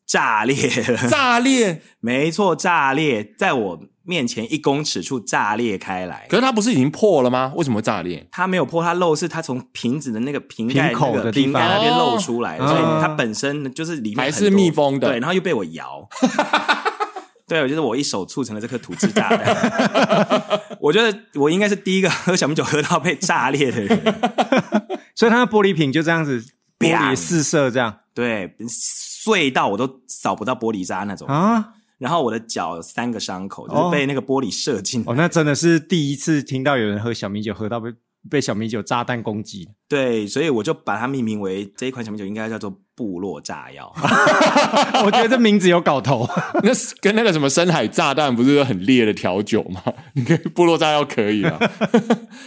[0.09, 0.57] 炸裂
[0.89, 1.83] 了，炸裂。
[2.01, 6.27] 没错，炸裂在我面前一公尺处炸裂开来。
[6.31, 7.53] 可是它不是已经破了吗？
[7.55, 8.27] 为什么会炸裂？
[8.33, 16.09] 它没有破，它漏是它从瓶子的那个瓶盖口那个的瓶盖那边漏出来，哦所以它本身就是里面还是密封的对，然后又被我摇。
[17.47, 20.61] 对，我就是我一手促成了这颗土制炸弹。
[20.81, 24.15] 我觉得我应该是第一个喝小米酒喝到被炸裂的人。
[25.15, 26.43] 所以它的玻璃瓶就这样子，
[26.79, 28.55] 玻砰璃四射这样对，
[29.33, 31.29] 碎到我都扫不到玻璃渣那种。
[31.29, 31.75] 啊。
[31.99, 35.03] 然后我的脚有三个伤口，就是哦被那个玻璃射进。
[35.05, 37.93] 哦，那真的是第一次听到有人喝小米酒喝到被
[38.31, 39.69] 被小米酒炸弹攻击。
[39.89, 43.95] 对，所以我就把它命名为这一款小米酒应该叫做部落炸药。
[45.07, 46.29] 我觉得这名字有搞头。
[46.65, 49.81] 那是跟那个什么深海炸弹不是很烈的调酒吗？
[50.15, 51.57] 你可以部落炸药可以啊？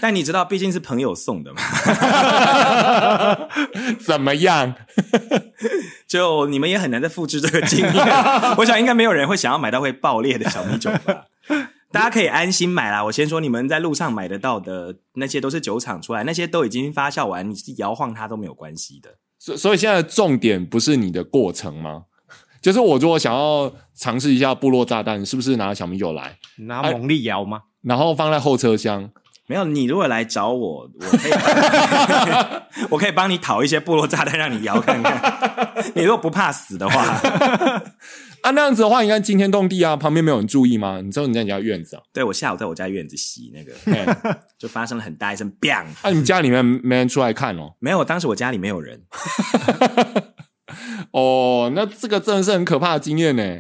[0.02, 1.62] 但你知道，毕竟是朋友送的嘛，
[4.06, 4.76] 怎么样？
[6.06, 8.06] 就你们也很难再复制这个经验。
[8.58, 11.28] 我想应该没有人会想要买到会爆裂的小米酒吧。
[11.94, 13.04] 大家可以安心买啦。
[13.06, 19.16] 我先说，你们在路上买得到的那些都是酒厂出来，那些都已经发酵完，你是摇晃它都没有关系的。
[19.43, 22.04] 所所以现在的重点不是你的过程吗？
[22.62, 27.63] 就是我如果想要尝试一下部落炸弹，是不是拿小米酒来，拿猛力摇吗？
[27.82, 29.10] 然后放在后车厢？
[29.52, 31.32] 没有，你如果来找我，我可以，
[32.90, 35.22] 我可以帮你讨一些部落炸弹让你摇看看。
[35.94, 37.04] 你如果不怕死的话，
[38.44, 39.98] 啊，那样子的话，应该惊天动地啊！
[39.98, 41.02] 旁边没有人注意吗？
[41.04, 42.02] 你知道你在你家院子啊？
[42.14, 43.74] 对我下午在我家院子洗那个，
[44.58, 45.88] 就发生了很大一声 “bang”。
[46.02, 47.74] 啊，你家里面没人出来看哦？
[47.80, 49.02] 没有，当时我家里没有人。
[51.12, 53.60] 哦，那这个真的是很可怕的经验呢。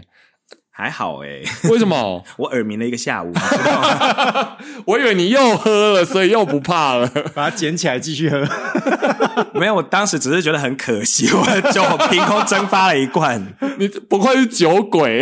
[0.81, 2.23] 还好诶、为什么？
[2.37, 7.07] 我耳鸣了一个下午，你知道吗 我以为你又喝了，所以又不怕了。
[7.35, 8.43] 把它捡起来继续喝。
[9.53, 13.39] 没有，我当时只是觉得很可惜，我的酒凭空蒸发了一罐。
[13.77, 15.21] 你不愧是酒鬼，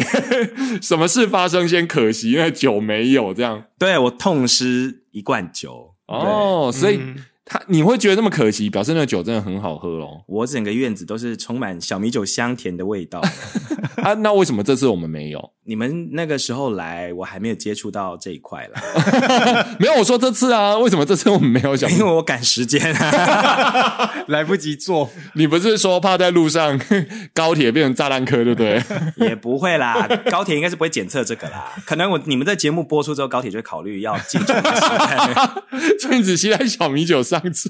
[0.82, 3.64] 什么事发生先可惜，因为酒没有这样。
[3.78, 5.94] 对我痛失一罐酒。
[6.08, 7.02] 哦，哦，所以
[7.50, 10.22] 他你会觉得那么可惜，表示那个酒真的很好喝哦。
[10.28, 13.20] 我整个院子都是充满小米酒香甜的味道。
[13.98, 15.52] 啊，那为什么这次我们没有？
[15.70, 22.00] 你们那个时候来，我还没有接触到这一块了， 没有，我说这次啊，为什么这次我们没有讲因？
[22.00, 24.12] 为我赶时间啊。
[24.30, 26.80] 来不及做，你不是说怕在路上
[27.36, 28.82] 高铁变成炸弹客，对不对？
[29.18, 31.72] 也不会啦，高铁应该是不会检测这个啦。
[31.86, 35.64] 可能我你们在节目播出之后，高铁就会考虑要禁止这个
[36.00, 37.70] 禁止携带小米酒上车。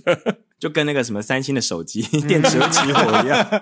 [0.60, 3.62] 就跟那个什么三星的手机电池会起火一样。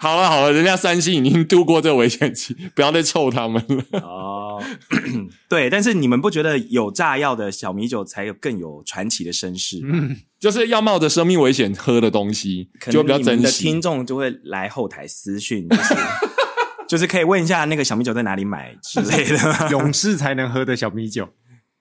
[0.00, 4.00] 好了好了，人家三星已经度过这个危险期，不要再臭他们了。
[4.00, 4.62] 哦，
[5.48, 10.16] 对，但是你们不觉得有炸药的小米酒才有更有传奇的身世吗？
[10.38, 13.62] 就是要冒着生命危险喝的东西，就比较能你们的珍惜。
[13.64, 15.94] 听众就会来后台私讯，就是
[16.88, 19.68] 就是可以问一下那个小米酒在哪里买之类的。
[19.70, 21.28] 勇士才能喝的小米酒。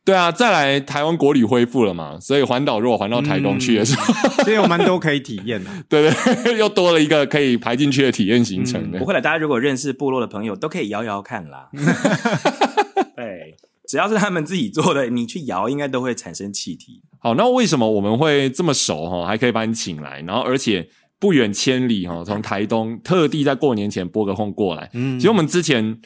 [0.04, 5.70] 对啊，再来台湾国旅恢复了嘛，所以环岛如果环到台东去的时候，所以有蛮多可以体验的。
[5.88, 6.10] 对
[6.44, 8.98] 对，又多了一个可以排进去的体验行程的。
[8.98, 11.70] 不会了，大家如果认识部落的朋友，都可以摇摇看啦。
[13.16, 13.56] 对，
[13.88, 17.04] 只要是他们自己做的，你去摇，应该都会产生气体。
[17.20, 19.28] 好，那为什么我们会这么熟哈？
[19.28, 24.90] 还可以把你请来，然后而且不远千里哈，从台东特地在过年前拨个空过来。
[24.96, 26.00] 嗯，其实我们之前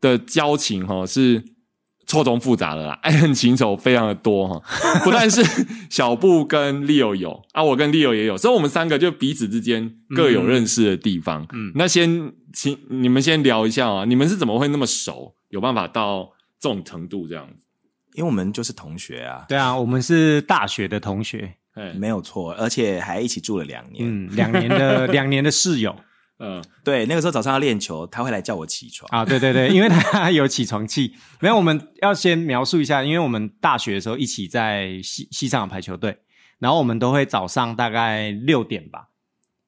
[0.00, 1.42] 的交情哈是。
[2.06, 4.62] 错综复杂的啦， 爱恨情仇非常的多哈，
[5.04, 5.42] 不但是
[5.88, 11.46] 小布跟 Leo 有啊，我跟 Leo 也有，所以我们三个就彼此之间各有认识的地方。
[11.52, 17.64] 嗯，那先请你们先聊一下啊，你们是怎么会那么熟，有办法到这种程度这样子？
[18.14, 21.54] 因为我们就是同学啊，对啊，我们是大学的同学，
[21.94, 25.94] 没有错，而且还一起住了两年，嗯，两年的两年的室友。
[26.42, 29.24] 嗯，对，那个时候早上要练球，他会来叫我起床啊。
[29.26, 31.12] 对对对， 因为他有起床气。
[31.38, 36.16] 没有，我们要先描述一下，因为我们大学的时候一起在西西上排球队，
[36.58, 39.08] 然后我们都会早上大概六点吧，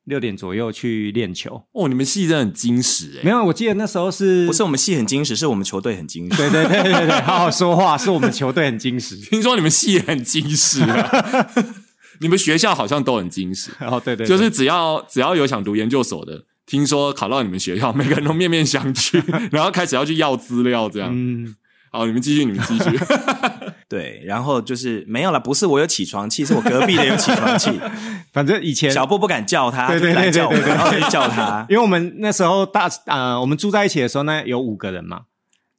[0.04, 1.62] 六点左右去练球。
[1.72, 3.20] 哦，你们系真的很矜持哎。
[3.22, 6.36] 没有，我记得那时候是不是我们系很矜持，是我们球队很矜持。
[6.38, 9.16] 对对对对对， 好好说话，是我们球队很矜持。
[9.16, 11.50] 听说你们系很矜持啊？
[12.20, 13.72] 你们学校好像都很矜持。
[13.80, 16.44] 哦，对对，就是只要只要有想读研究所的。
[16.72, 21.10] 听说考到你们学校，每个人都面面相觑， 然后开始要去要资料，这样。
[21.12, 21.54] 嗯，
[21.90, 22.98] 好，你们继续，你们继续。
[23.90, 27.78] 对，然后就是没有了，不是我有起床气，是我隔壁的有起床气。
[28.32, 35.24] 反正以前小布不敢叫他，对对对对对，然后就叫他，因为我们那时候大呃，我们住在一起的时候呢，有五个人嘛。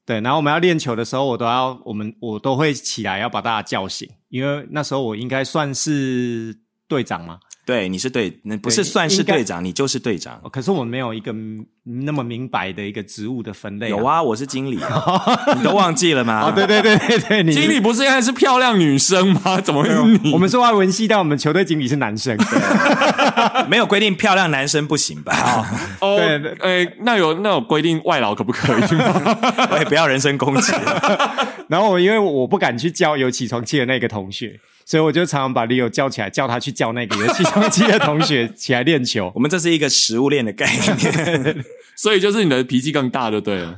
[0.06, 6.56] 对，然后我们要练球的时候，我都要我们我都会起来要把大家叫醒，因为那时候我应该算是
[6.88, 7.40] 队长嘛。
[7.66, 10.42] 对，你是队，那不是算是队长，你就是队长。
[10.52, 11.34] 可是我们没有一个
[11.84, 13.90] 那么明白的一个职务的分类。
[13.90, 14.78] 有啊，我是经理，
[15.56, 16.52] 你都忘记了吗？
[16.52, 19.62] 对对对对对， 经理不是应该是漂亮女生吗？
[19.64, 19.90] 怎么会
[20.24, 20.34] 你？
[20.34, 22.38] 我们是外文系，但我们球队经理是男生，
[23.70, 25.34] 没有规定漂亮男生不行吧？
[26.02, 26.18] 哦，
[26.60, 29.38] 呃，那有那有规定外劳可不可以吗？
[29.72, 30.74] 我也不要人身攻击。
[31.70, 34.60] 然后我因为我不敢去叫有起床气的那个同学。
[34.86, 39.32] 所以我就常常把 Leo 叫起来，叫他去叫那个有起床气的同学起来练球。
[39.36, 41.64] 我们这是一个食物链的概念，
[41.96, 43.76] 所以就是你的脾气更大就对了。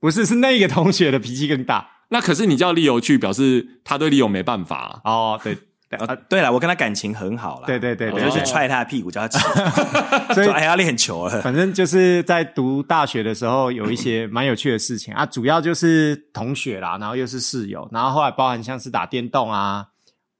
[0.00, 1.88] 不是，是那个同学的脾气更大。
[2.08, 5.38] 那可是你叫 Leo 去，表示他对 Leo 没办法哦。
[5.44, 5.56] 对
[5.88, 7.66] 对啊，对了，我跟他感情很好了。
[7.66, 9.38] 对对对，我就去踹他的屁股，叫他起。
[10.34, 11.42] 所以还要练球了。
[11.42, 19.86] 反正就是在读大学的时候，有一些蛮有趣的事情啊，主要就是同学啦，然后又是室友，然后后来包含像是打电动啊。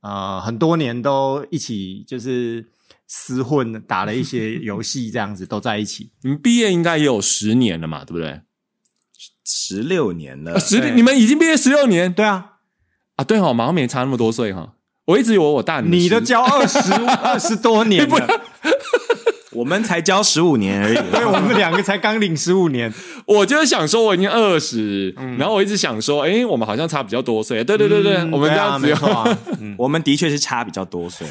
[0.01, 2.67] 呃，很多年都一起就是
[3.09, 6.11] 厮混，打了一些游戏，这样子都在一起。
[6.23, 8.41] 你们毕业应该也有十年了嘛，对不对？
[9.45, 12.13] 十六年了，十你们已经毕业十六年？
[12.13, 12.53] 对啊，
[13.17, 14.75] 啊对哈，马上没差那么多岁哈。
[15.07, 18.41] 我一直以为我大你， 你都交二十二十多年了。
[19.61, 22.91] 我们才交十五年而已， 对，我们两个才刚领十五年。
[23.27, 27.63] 我就是想说，我已经二十，然后我一直想说，哎，我们好像差比较多岁。
[27.63, 28.91] 对对对对，我们这样子，
[29.77, 31.27] 我们的确是差比较多岁。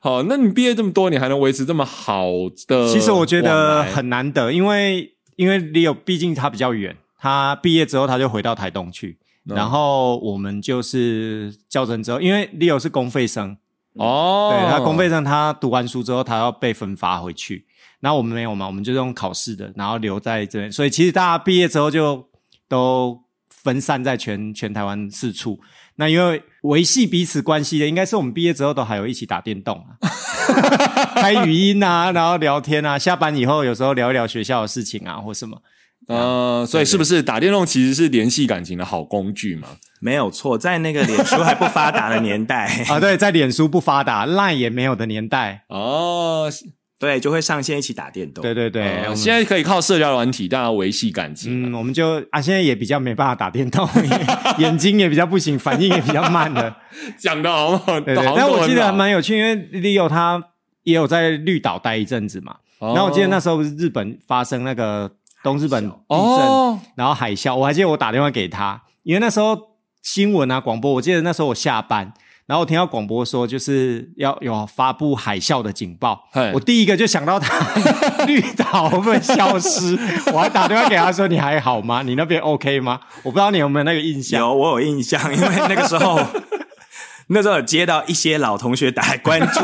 [0.00, 2.26] 好，那你毕业这么多，你还能维持这么好
[2.68, 2.92] 的？
[2.92, 9.16] 其实我觉得很难得，因为因为 Leo 毕竟他比较远，他毕业之后他就回到台东去，
[9.46, 13.56] 然后我们就是教真之后，因为 Leo 是公费生。
[13.94, 17.66] 哦，对他公费生，他读完书之后，他要被分发回去。
[18.00, 18.66] 那我们没有嘛？
[18.66, 20.70] 我们就用考试的，然后留在这边。
[20.70, 22.28] 所以其实大家毕业之后就
[22.68, 25.58] 都分散在全全台湾四处。
[25.96, 29.96] 那因为维系彼此关系的，应该是我们毕业之后都还有一起打电动啊，
[31.14, 32.98] 开语音啊，然后聊天啊。
[32.98, 35.62] 下班以后有时候聊一聊学校的事情啊，或什么。
[36.06, 39.68] 呃，所以是不是打电动其实是联系感情的好工具嘛？
[40.00, 46.50] 没有错，在那个脸书还不发达的年代 啊，对，在脸书不发达、Line 也没有的年代哦，
[46.98, 48.42] 对，就会上线一起打电动。
[48.42, 51.70] 对对对，现在可以靠社交软体，大家维系感情。
[51.70, 53.88] 嗯，我们就啊，现在也比较没办法打电动，
[54.58, 56.76] 眼睛也比较不行，反应也比较慢的。
[57.18, 58.24] 讲的好好，对对。
[58.36, 60.42] 但我记得还蛮有趣，因为 Leo 他
[60.82, 62.56] 也有在绿岛待一阵子嘛。
[62.78, 65.10] 然后我记得那时候是日本发生那个。
[65.44, 69.56] 东日本地震，然后海啸，我还记得我打电话给他，因为那时候
[70.02, 72.12] 新闻啊广播，我记得那时候我下班，
[72.46, 77.62] 然后我听到广播说就是要有发布海啸的警报，我第一个就想到他
[78.24, 79.98] 绿岛会不会消失，
[80.32, 82.02] 我还打电话给他说你还好吗？
[82.02, 82.98] 你那边 OK 吗？
[83.22, 84.40] 我不知道你有没有那个印象？
[84.40, 86.18] 有，我有印象，因为那个时候
[87.28, 89.60] 那时候有接到一些老同学打来关注，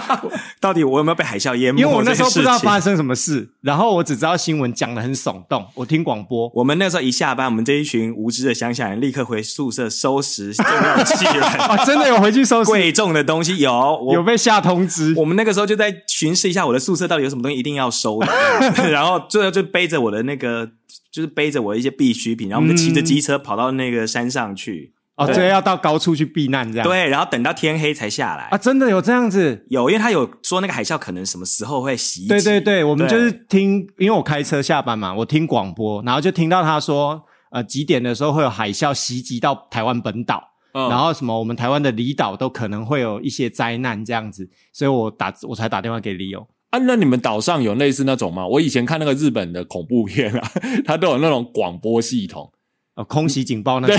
[0.60, 1.82] 到底我有没有被海啸淹没？
[1.82, 6.50] 因为我那时候不知道发生什么事，然后我只知道新闻讲的很耸动，我听广播。
[6.54, 13.58] 我们那时候一下班，我们这一群无知的乡下人立刻回宿舍收拾重要器人、啊， 真的有回去收拾，贵重的东西。
[13.58, 13.70] 有，
[14.02, 15.14] 我有被下通知。
[15.16, 18.26] 我们那个时候就在巡视一下我的宿舍到底有什么东西一定要收的，
[18.90, 20.70] 然后最后就背着我的那个，
[21.12, 24.93] 就是背着我的一些必需品，然后我们就骑着机车跑到那个山上去。
[25.16, 26.88] 哦，这，要到高处去避难这样。
[26.88, 28.44] 对，然后等到天黑才下来。
[28.46, 29.64] 啊，真的有这样子？
[29.70, 32.28] 有，因为他有说那个海啸可能什么时候会袭击。
[32.28, 40.42] 对对对，我们就是听，因为我开车下班嘛，我听广播，然后就听到他说，呃，几点的时候会有海啸袭击到台湾本岛，
[40.72, 46.44] 嗯然后什么我们台湾的离岛都可能会有一些灾难这样子，所以我打我才打电话给李勇。
[46.70, 48.44] 啊，那你们岛上有类似那种吗？
[48.44, 50.50] 我以前看那个日本的恐怖片啊，
[50.84, 52.50] 它都有那种广播系统，
[52.96, 53.96] 呃，空袭警报那种，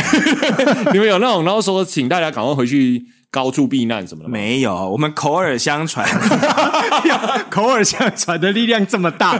[0.93, 4.33] 你们有那种，然后说请大家赶快回去高处避难什么的吗？
[4.33, 6.07] 没有，我们口耳相传，
[7.51, 9.37] 口耳相传的力量这么大，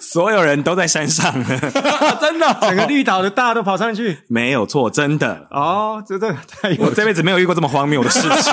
[0.00, 1.34] 所有人都在山上，
[2.22, 4.18] 真的哦、整个绿岛的大家都跑上去。
[4.28, 5.48] 没有错，真的。
[5.50, 8.52] 哦，这这太有我这辈子没有遇过这么荒谬的事情。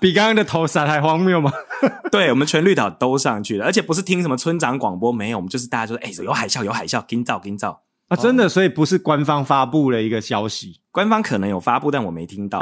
[0.00, 1.52] 比刚刚的投伞还荒谬吗？
[2.10, 7.82] 对，我们全绿岛都上去了，而且不是听什么村长广播，没有，我们就是大家就说，哎、有海啸，有海啸，金照金照。
[8.08, 12.58] 啊，真的，所以不是官方发布了一个消息官方可能有发布，但我没听到。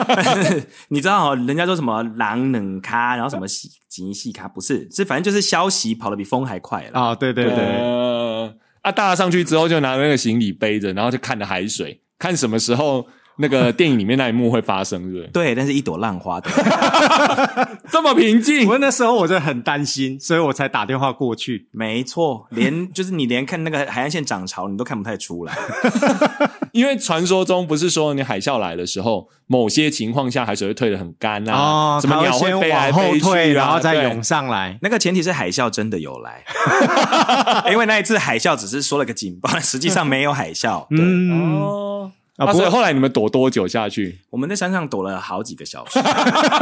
[0.88, 6.98] 你知道哦，人家说什么狼冷咖，然后什么细极细咖，不是，是反正就是消息跑得比风还快了。
[6.98, 7.14] 啊？
[7.14, 13.06] 对对对，呃，啊，大家上去之后就拿那个行李背着，然后就看着海水，看什么时候
[13.36, 15.26] 那个电影里面那一幕会发生，对不对？
[15.32, 16.50] 对，但是一朵浪花的，
[17.90, 21.68] 这么平静我那时候我真的很担心，所以我才打电话过去。
[21.72, 25.54] 没错，连就是你连看那个海岸线涨潮，你都看不太出来。
[26.72, 34.76] 因为传说中不是说你海啸来的时候，某些情况下海水会退得很干啊，哦，什么鸟会先飞来往后飞去、啊，退，然后再涌上来。
[34.82, 36.42] 那个前提是海啸真的有来，
[37.70, 40.86] 因为那一次海啸只是说了个警报，实际上没有海啸。
[41.32, 42.10] 哦。
[42.36, 44.18] 啊，啊，不过后来你们躲多久下去？
[44.30, 46.00] 我们在山上躲了好几个小时，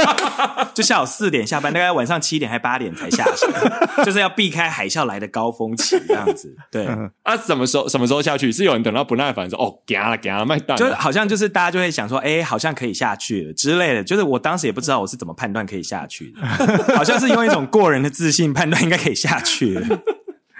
[0.74, 3.50] 就下午四点下班，大概晚上七点还八点才下山，
[4.04, 6.54] 就是要避开海啸来的高峰期这样子。
[6.70, 6.86] 对，
[7.24, 8.52] 啊，什么时候什么时候下去？
[8.52, 10.90] 是有人等到不耐烦说哦，给了给了，卖蛋了。
[10.90, 14.04] 就好像就是大家就会想说，哎、好像可以下去了之类的。
[14.04, 19.98] 就是我当时也不知道我是怎么判断可以下去的，好像是用一种过人的自信判断应该可以下去了。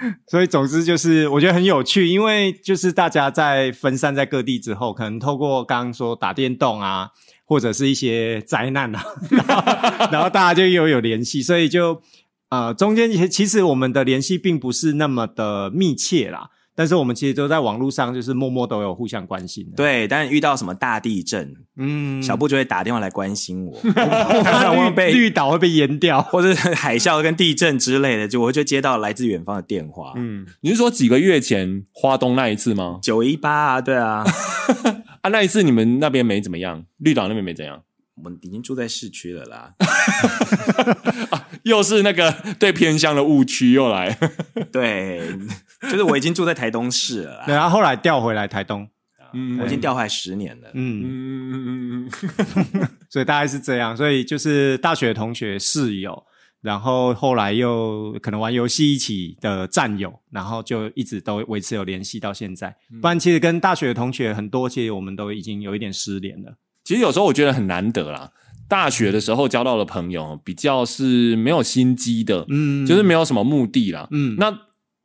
[0.27, 7.11] 所以总之就是我觉得很有趣，因为就是大家在分散在各地之后，可能透过刚刚说打电动啊，
[7.45, 9.63] 或者是一些灾难啊， 然后
[10.13, 12.01] 然后大家就又有联系，所以就
[12.51, 16.51] 呃中间其其实我们的联系并不是那么的密切啦。
[16.75, 19.73] 但是我们其实都在网络上，就是默默都有互相关心的。
[19.77, 26.23] 对，但遇到什么大地震，嗯，小布就会打电话来关心我，怕 绿我被绿岛会被淹掉。
[26.33, 30.13] 或者是海啸跟地震之类的，就我就接到来自远方的电话。
[30.17, 32.99] 嗯，你是说几个月前花东那一次吗？
[33.03, 34.25] 九一八啊，对啊，
[35.21, 37.83] 啊，那一次你们那边没怎么样，绿岛那边没怎样，
[38.17, 39.75] 我们已经住在市区了啦。
[41.65, 44.19] 又是那个对偏乡的误区又来。
[44.73, 45.21] 对，
[45.91, 48.89] 就是我已经住在台东市了对，然后后来调回来台东。
[49.35, 50.69] 嗯我已经调回来十年了。
[50.75, 52.11] 嗯，嗯，
[53.09, 56.23] 所以大概是这样，所以就是大学同学、室友，
[56.61, 62.77] 然后后来又可能玩游戏一起的战友，然后就一直都维持有联系到现在。
[63.01, 66.59] 不然其实跟大学的同学很多，其实我们都已经有一点失联了。
[66.85, 68.33] 其实有时候我觉得很难得啦。
[68.69, 74.07] 大学的时候交到的朋友比较是没有心机的，嗯就是没有什么目的啦。
[74.11, 74.55] 嗯，那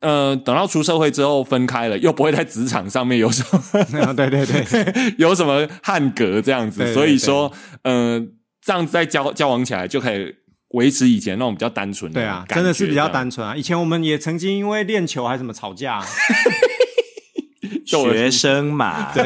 [0.00, 8.24] 呃，等到出社会之后分开了，又不会在职场上面有什么对 对对， 有什么汉格这样子，对对所以说，呃，
[8.64, 10.32] 这样子再交交往起来就可以
[10.68, 13.56] 维持以前那种比较单纯的对啊，真的是比较单纯啊。
[13.56, 16.06] 以前我们也曾经因为练球还是什么吵架、啊，
[17.84, 19.24] 学生嘛，对，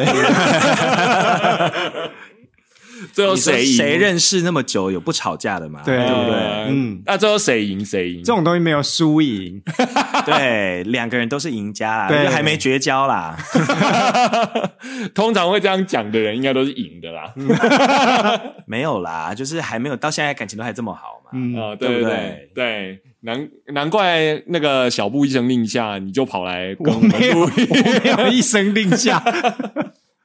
[3.14, 5.82] 最后谁赢谁认识那么久，有不吵架的吗？
[5.84, 6.34] 对对不对？
[6.34, 8.22] 呃嗯那最后谁赢谁赢？
[8.24, 9.60] 这种东西没有输赢。
[10.24, 13.36] 对，两个人都是赢家啦，对就还没绝交啦。
[15.14, 17.32] 通常会这样讲的人，应该都是赢的啦。
[18.66, 21.30] 没有啦，就是还没有到现在感情都还这么好嘛。
[21.34, 27.46] 嗯，啊，对对对不对对，难难怪那个小布一声令下，你就跑来跟我我们没有，录我
[28.04, 29.22] 没有一声令下。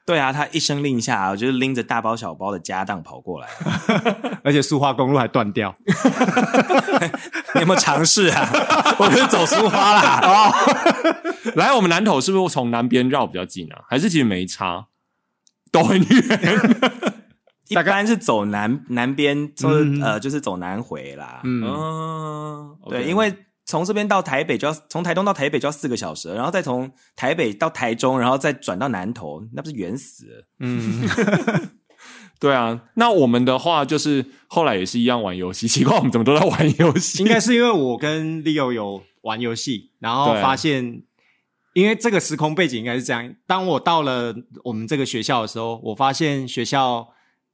[0.08, 3.48] 对啊，他一声令下，我就是拎着大包小包的家当跑过来。
[4.42, 5.76] 而且苏花公路还断掉。
[7.54, 8.48] 你有没有尝试啊？
[8.98, 10.20] 我不是走苏花啦。
[10.22, 13.84] 哦，来我们南投是不是从南边绕比较近啊？
[13.86, 14.86] 还是其实没差，
[15.70, 16.80] 都很远？
[17.68, 21.42] 一般是走南南边，就是呃，就是走南回啦。
[21.44, 23.30] 嗯，嗯，对因为
[23.68, 30.44] 从这边到台北就要从台东到台北就要四个小时，然后再从台北到台中，然后再转到南投，那不是远死了？
[30.60, 31.06] 嗯，
[32.40, 37.22] 对啊，那我们的话就是后来也是一样玩游戏，奇怪我们怎么都在玩游戏？
[37.22, 41.02] 应该是因为我跟 Leo 有玩游戏，然后发现，
[41.74, 43.34] 因为这个时空背景应该是这样。
[43.46, 47.08] 当我到了我们这个学校的时候，我发现学校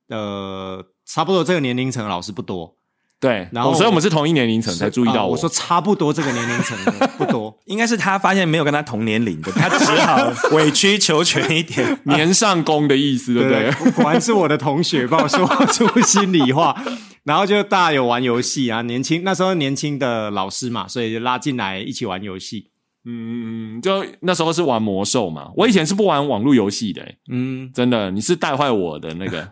[0.07, 2.77] 的差不多这个年龄层的老师不多。
[3.21, 7.57] 对，然后哦所以我们是同一年龄层才注意到啊我说差不多这个年龄层的不多。
[7.65, 11.99] 应该是他发现没有跟他同年龄的，他只好 委曲求全一点。
[12.05, 13.73] 年上攻的意思，对不对？
[13.73, 16.77] 果果然是我的同学帮我说出心里话。
[17.25, 22.67] 然后就大家有玩游戏啊，年轻那时候年轻的老师嘛，所以就拉进来一起玩游戏。
[23.07, 29.47] 嗯嗯嗯，就那时候是玩魔兽嘛，我以前是不玩网络游戏的、欸嗯，真的，你是带坏我的那个，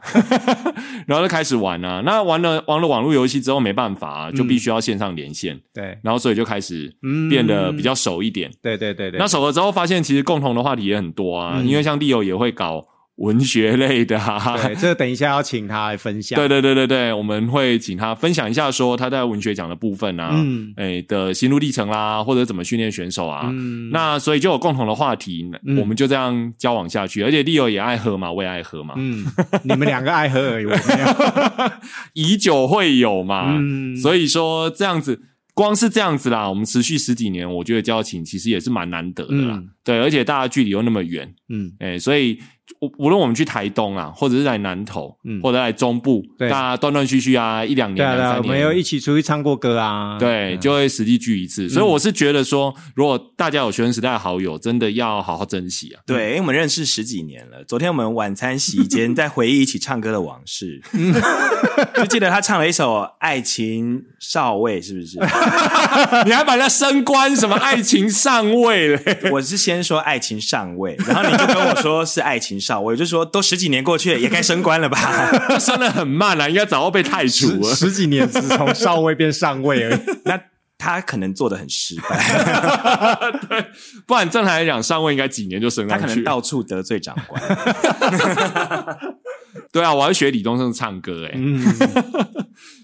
[1.07, 2.03] 然后就开始玩啊。
[2.05, 8.50] 那玩了玩了网络游戏之后，没办法、啊，就必须要线上连线，对，然后所以就开始嗯变得比较熟一点。
[8.62, 9.18] 对对对对。
[9.18, 12.84] 那熟了之后，发现其实共同的话题也很多啊，嗯因为像 Leo 也会搞
[13.16, 14.56] 文学类的啊。
[14.56, 16.36] 对，这个等一下要请他来分享。
[16.38, 23.48] 对对对对对，我们会请他分享一下，说他在文学奖的部分啊，嗯诶的心路历程啦，或者怎么训练选手啊。
[23.52, 27.22] 嗯，那所以就有共同的话题，嗯我们就这样交往下去。
[27.22, 29.24] 而且 Leo 也爱喝嘛，我也爱喝嘛，嗯，
[29.62, 31.70] 你们两个爱喝而已，我没有。
[32.14, 33.56] 以酒会友嘛。
[33.58, 35.20] 嗯所以说这样子，
[35.54, 39.56] 光是这样子啦，我们持续十几年，我觉得交情其实也是蛮难得的啦。
[39.56, 42.38] 嗯对，而且大家距离又那么远，嗯哎、所以
[42.80, 50.16] 无无论我们去台东啊，或者是在南投，嗯或者在中部，对大家断断续续啊，一两年、两三年，我们有一起出去唱过歌啊。
[50.18, 51.68] 对，就会实际聚一次。
[51.68, 56.00] 所以我是觉得说，如果大家有学生时代的好友，真的要好好珍惜啊。
[56.06, 57.64] 对，因为我们认识十几年了。
[57.64, 60.80] 昨天我们晚餐席间在回忆一起唱歌的往事，
[61.94, 65.18] 就记得他唱了一首《爱情少尉》，是不是？
[66.24, 69.30] 你还把人家升官什么爱情上尉嘞？
[69.32, 75.30] 我是先说爱情上尉，然后你就跟我说是爱情少尉，我就说都十几年过去了，也该升官了吧？
[75.50, 77.74] 就升的很慢啊，应该早就被太除十了。
[77.74, 80.00] 十几年只从少尉变上尉而已。
[80.24, 80.40] 那
[80.78, 83.66] 他可能做的很失败，
[84.05, 86.14] 不然正常来讲，上尉应该几年就升他上去。
[86.14, 87.40] 可能到处得罪长官。
[89.70, 91.62] 对啊，我要学李宗盛唱歌哎、嗯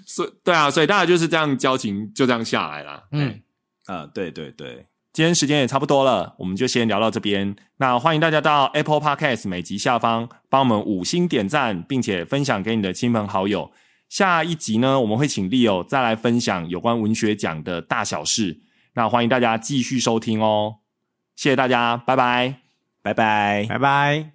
[0.06, 3.02] 所以对啊，所以大家就是这样交情就这样下来啦。
[3.12, 3.40] 嗯，
[3.86, 4.86] 啊、对对对，
[5.18, 7.56] 今天时间也差不多了，我们就先聊到这边。
[7.78, 13.72] 那欢迎大家到 Apple Podcast 每集下方帮我们五星点赞，并且分享给你的亲朋好友。
[14.08, 18.60] 下一集呢，我们会请 Leo 再来分享有关文学奖的大小事。
[18.94, 20.76] 那欢迎大家继续收听哦，
[21.34, 22.54] 谢谢大家，拜拜。
[23.02, 23.66] 拜拜。
[23.68, 24.30] 拜拜。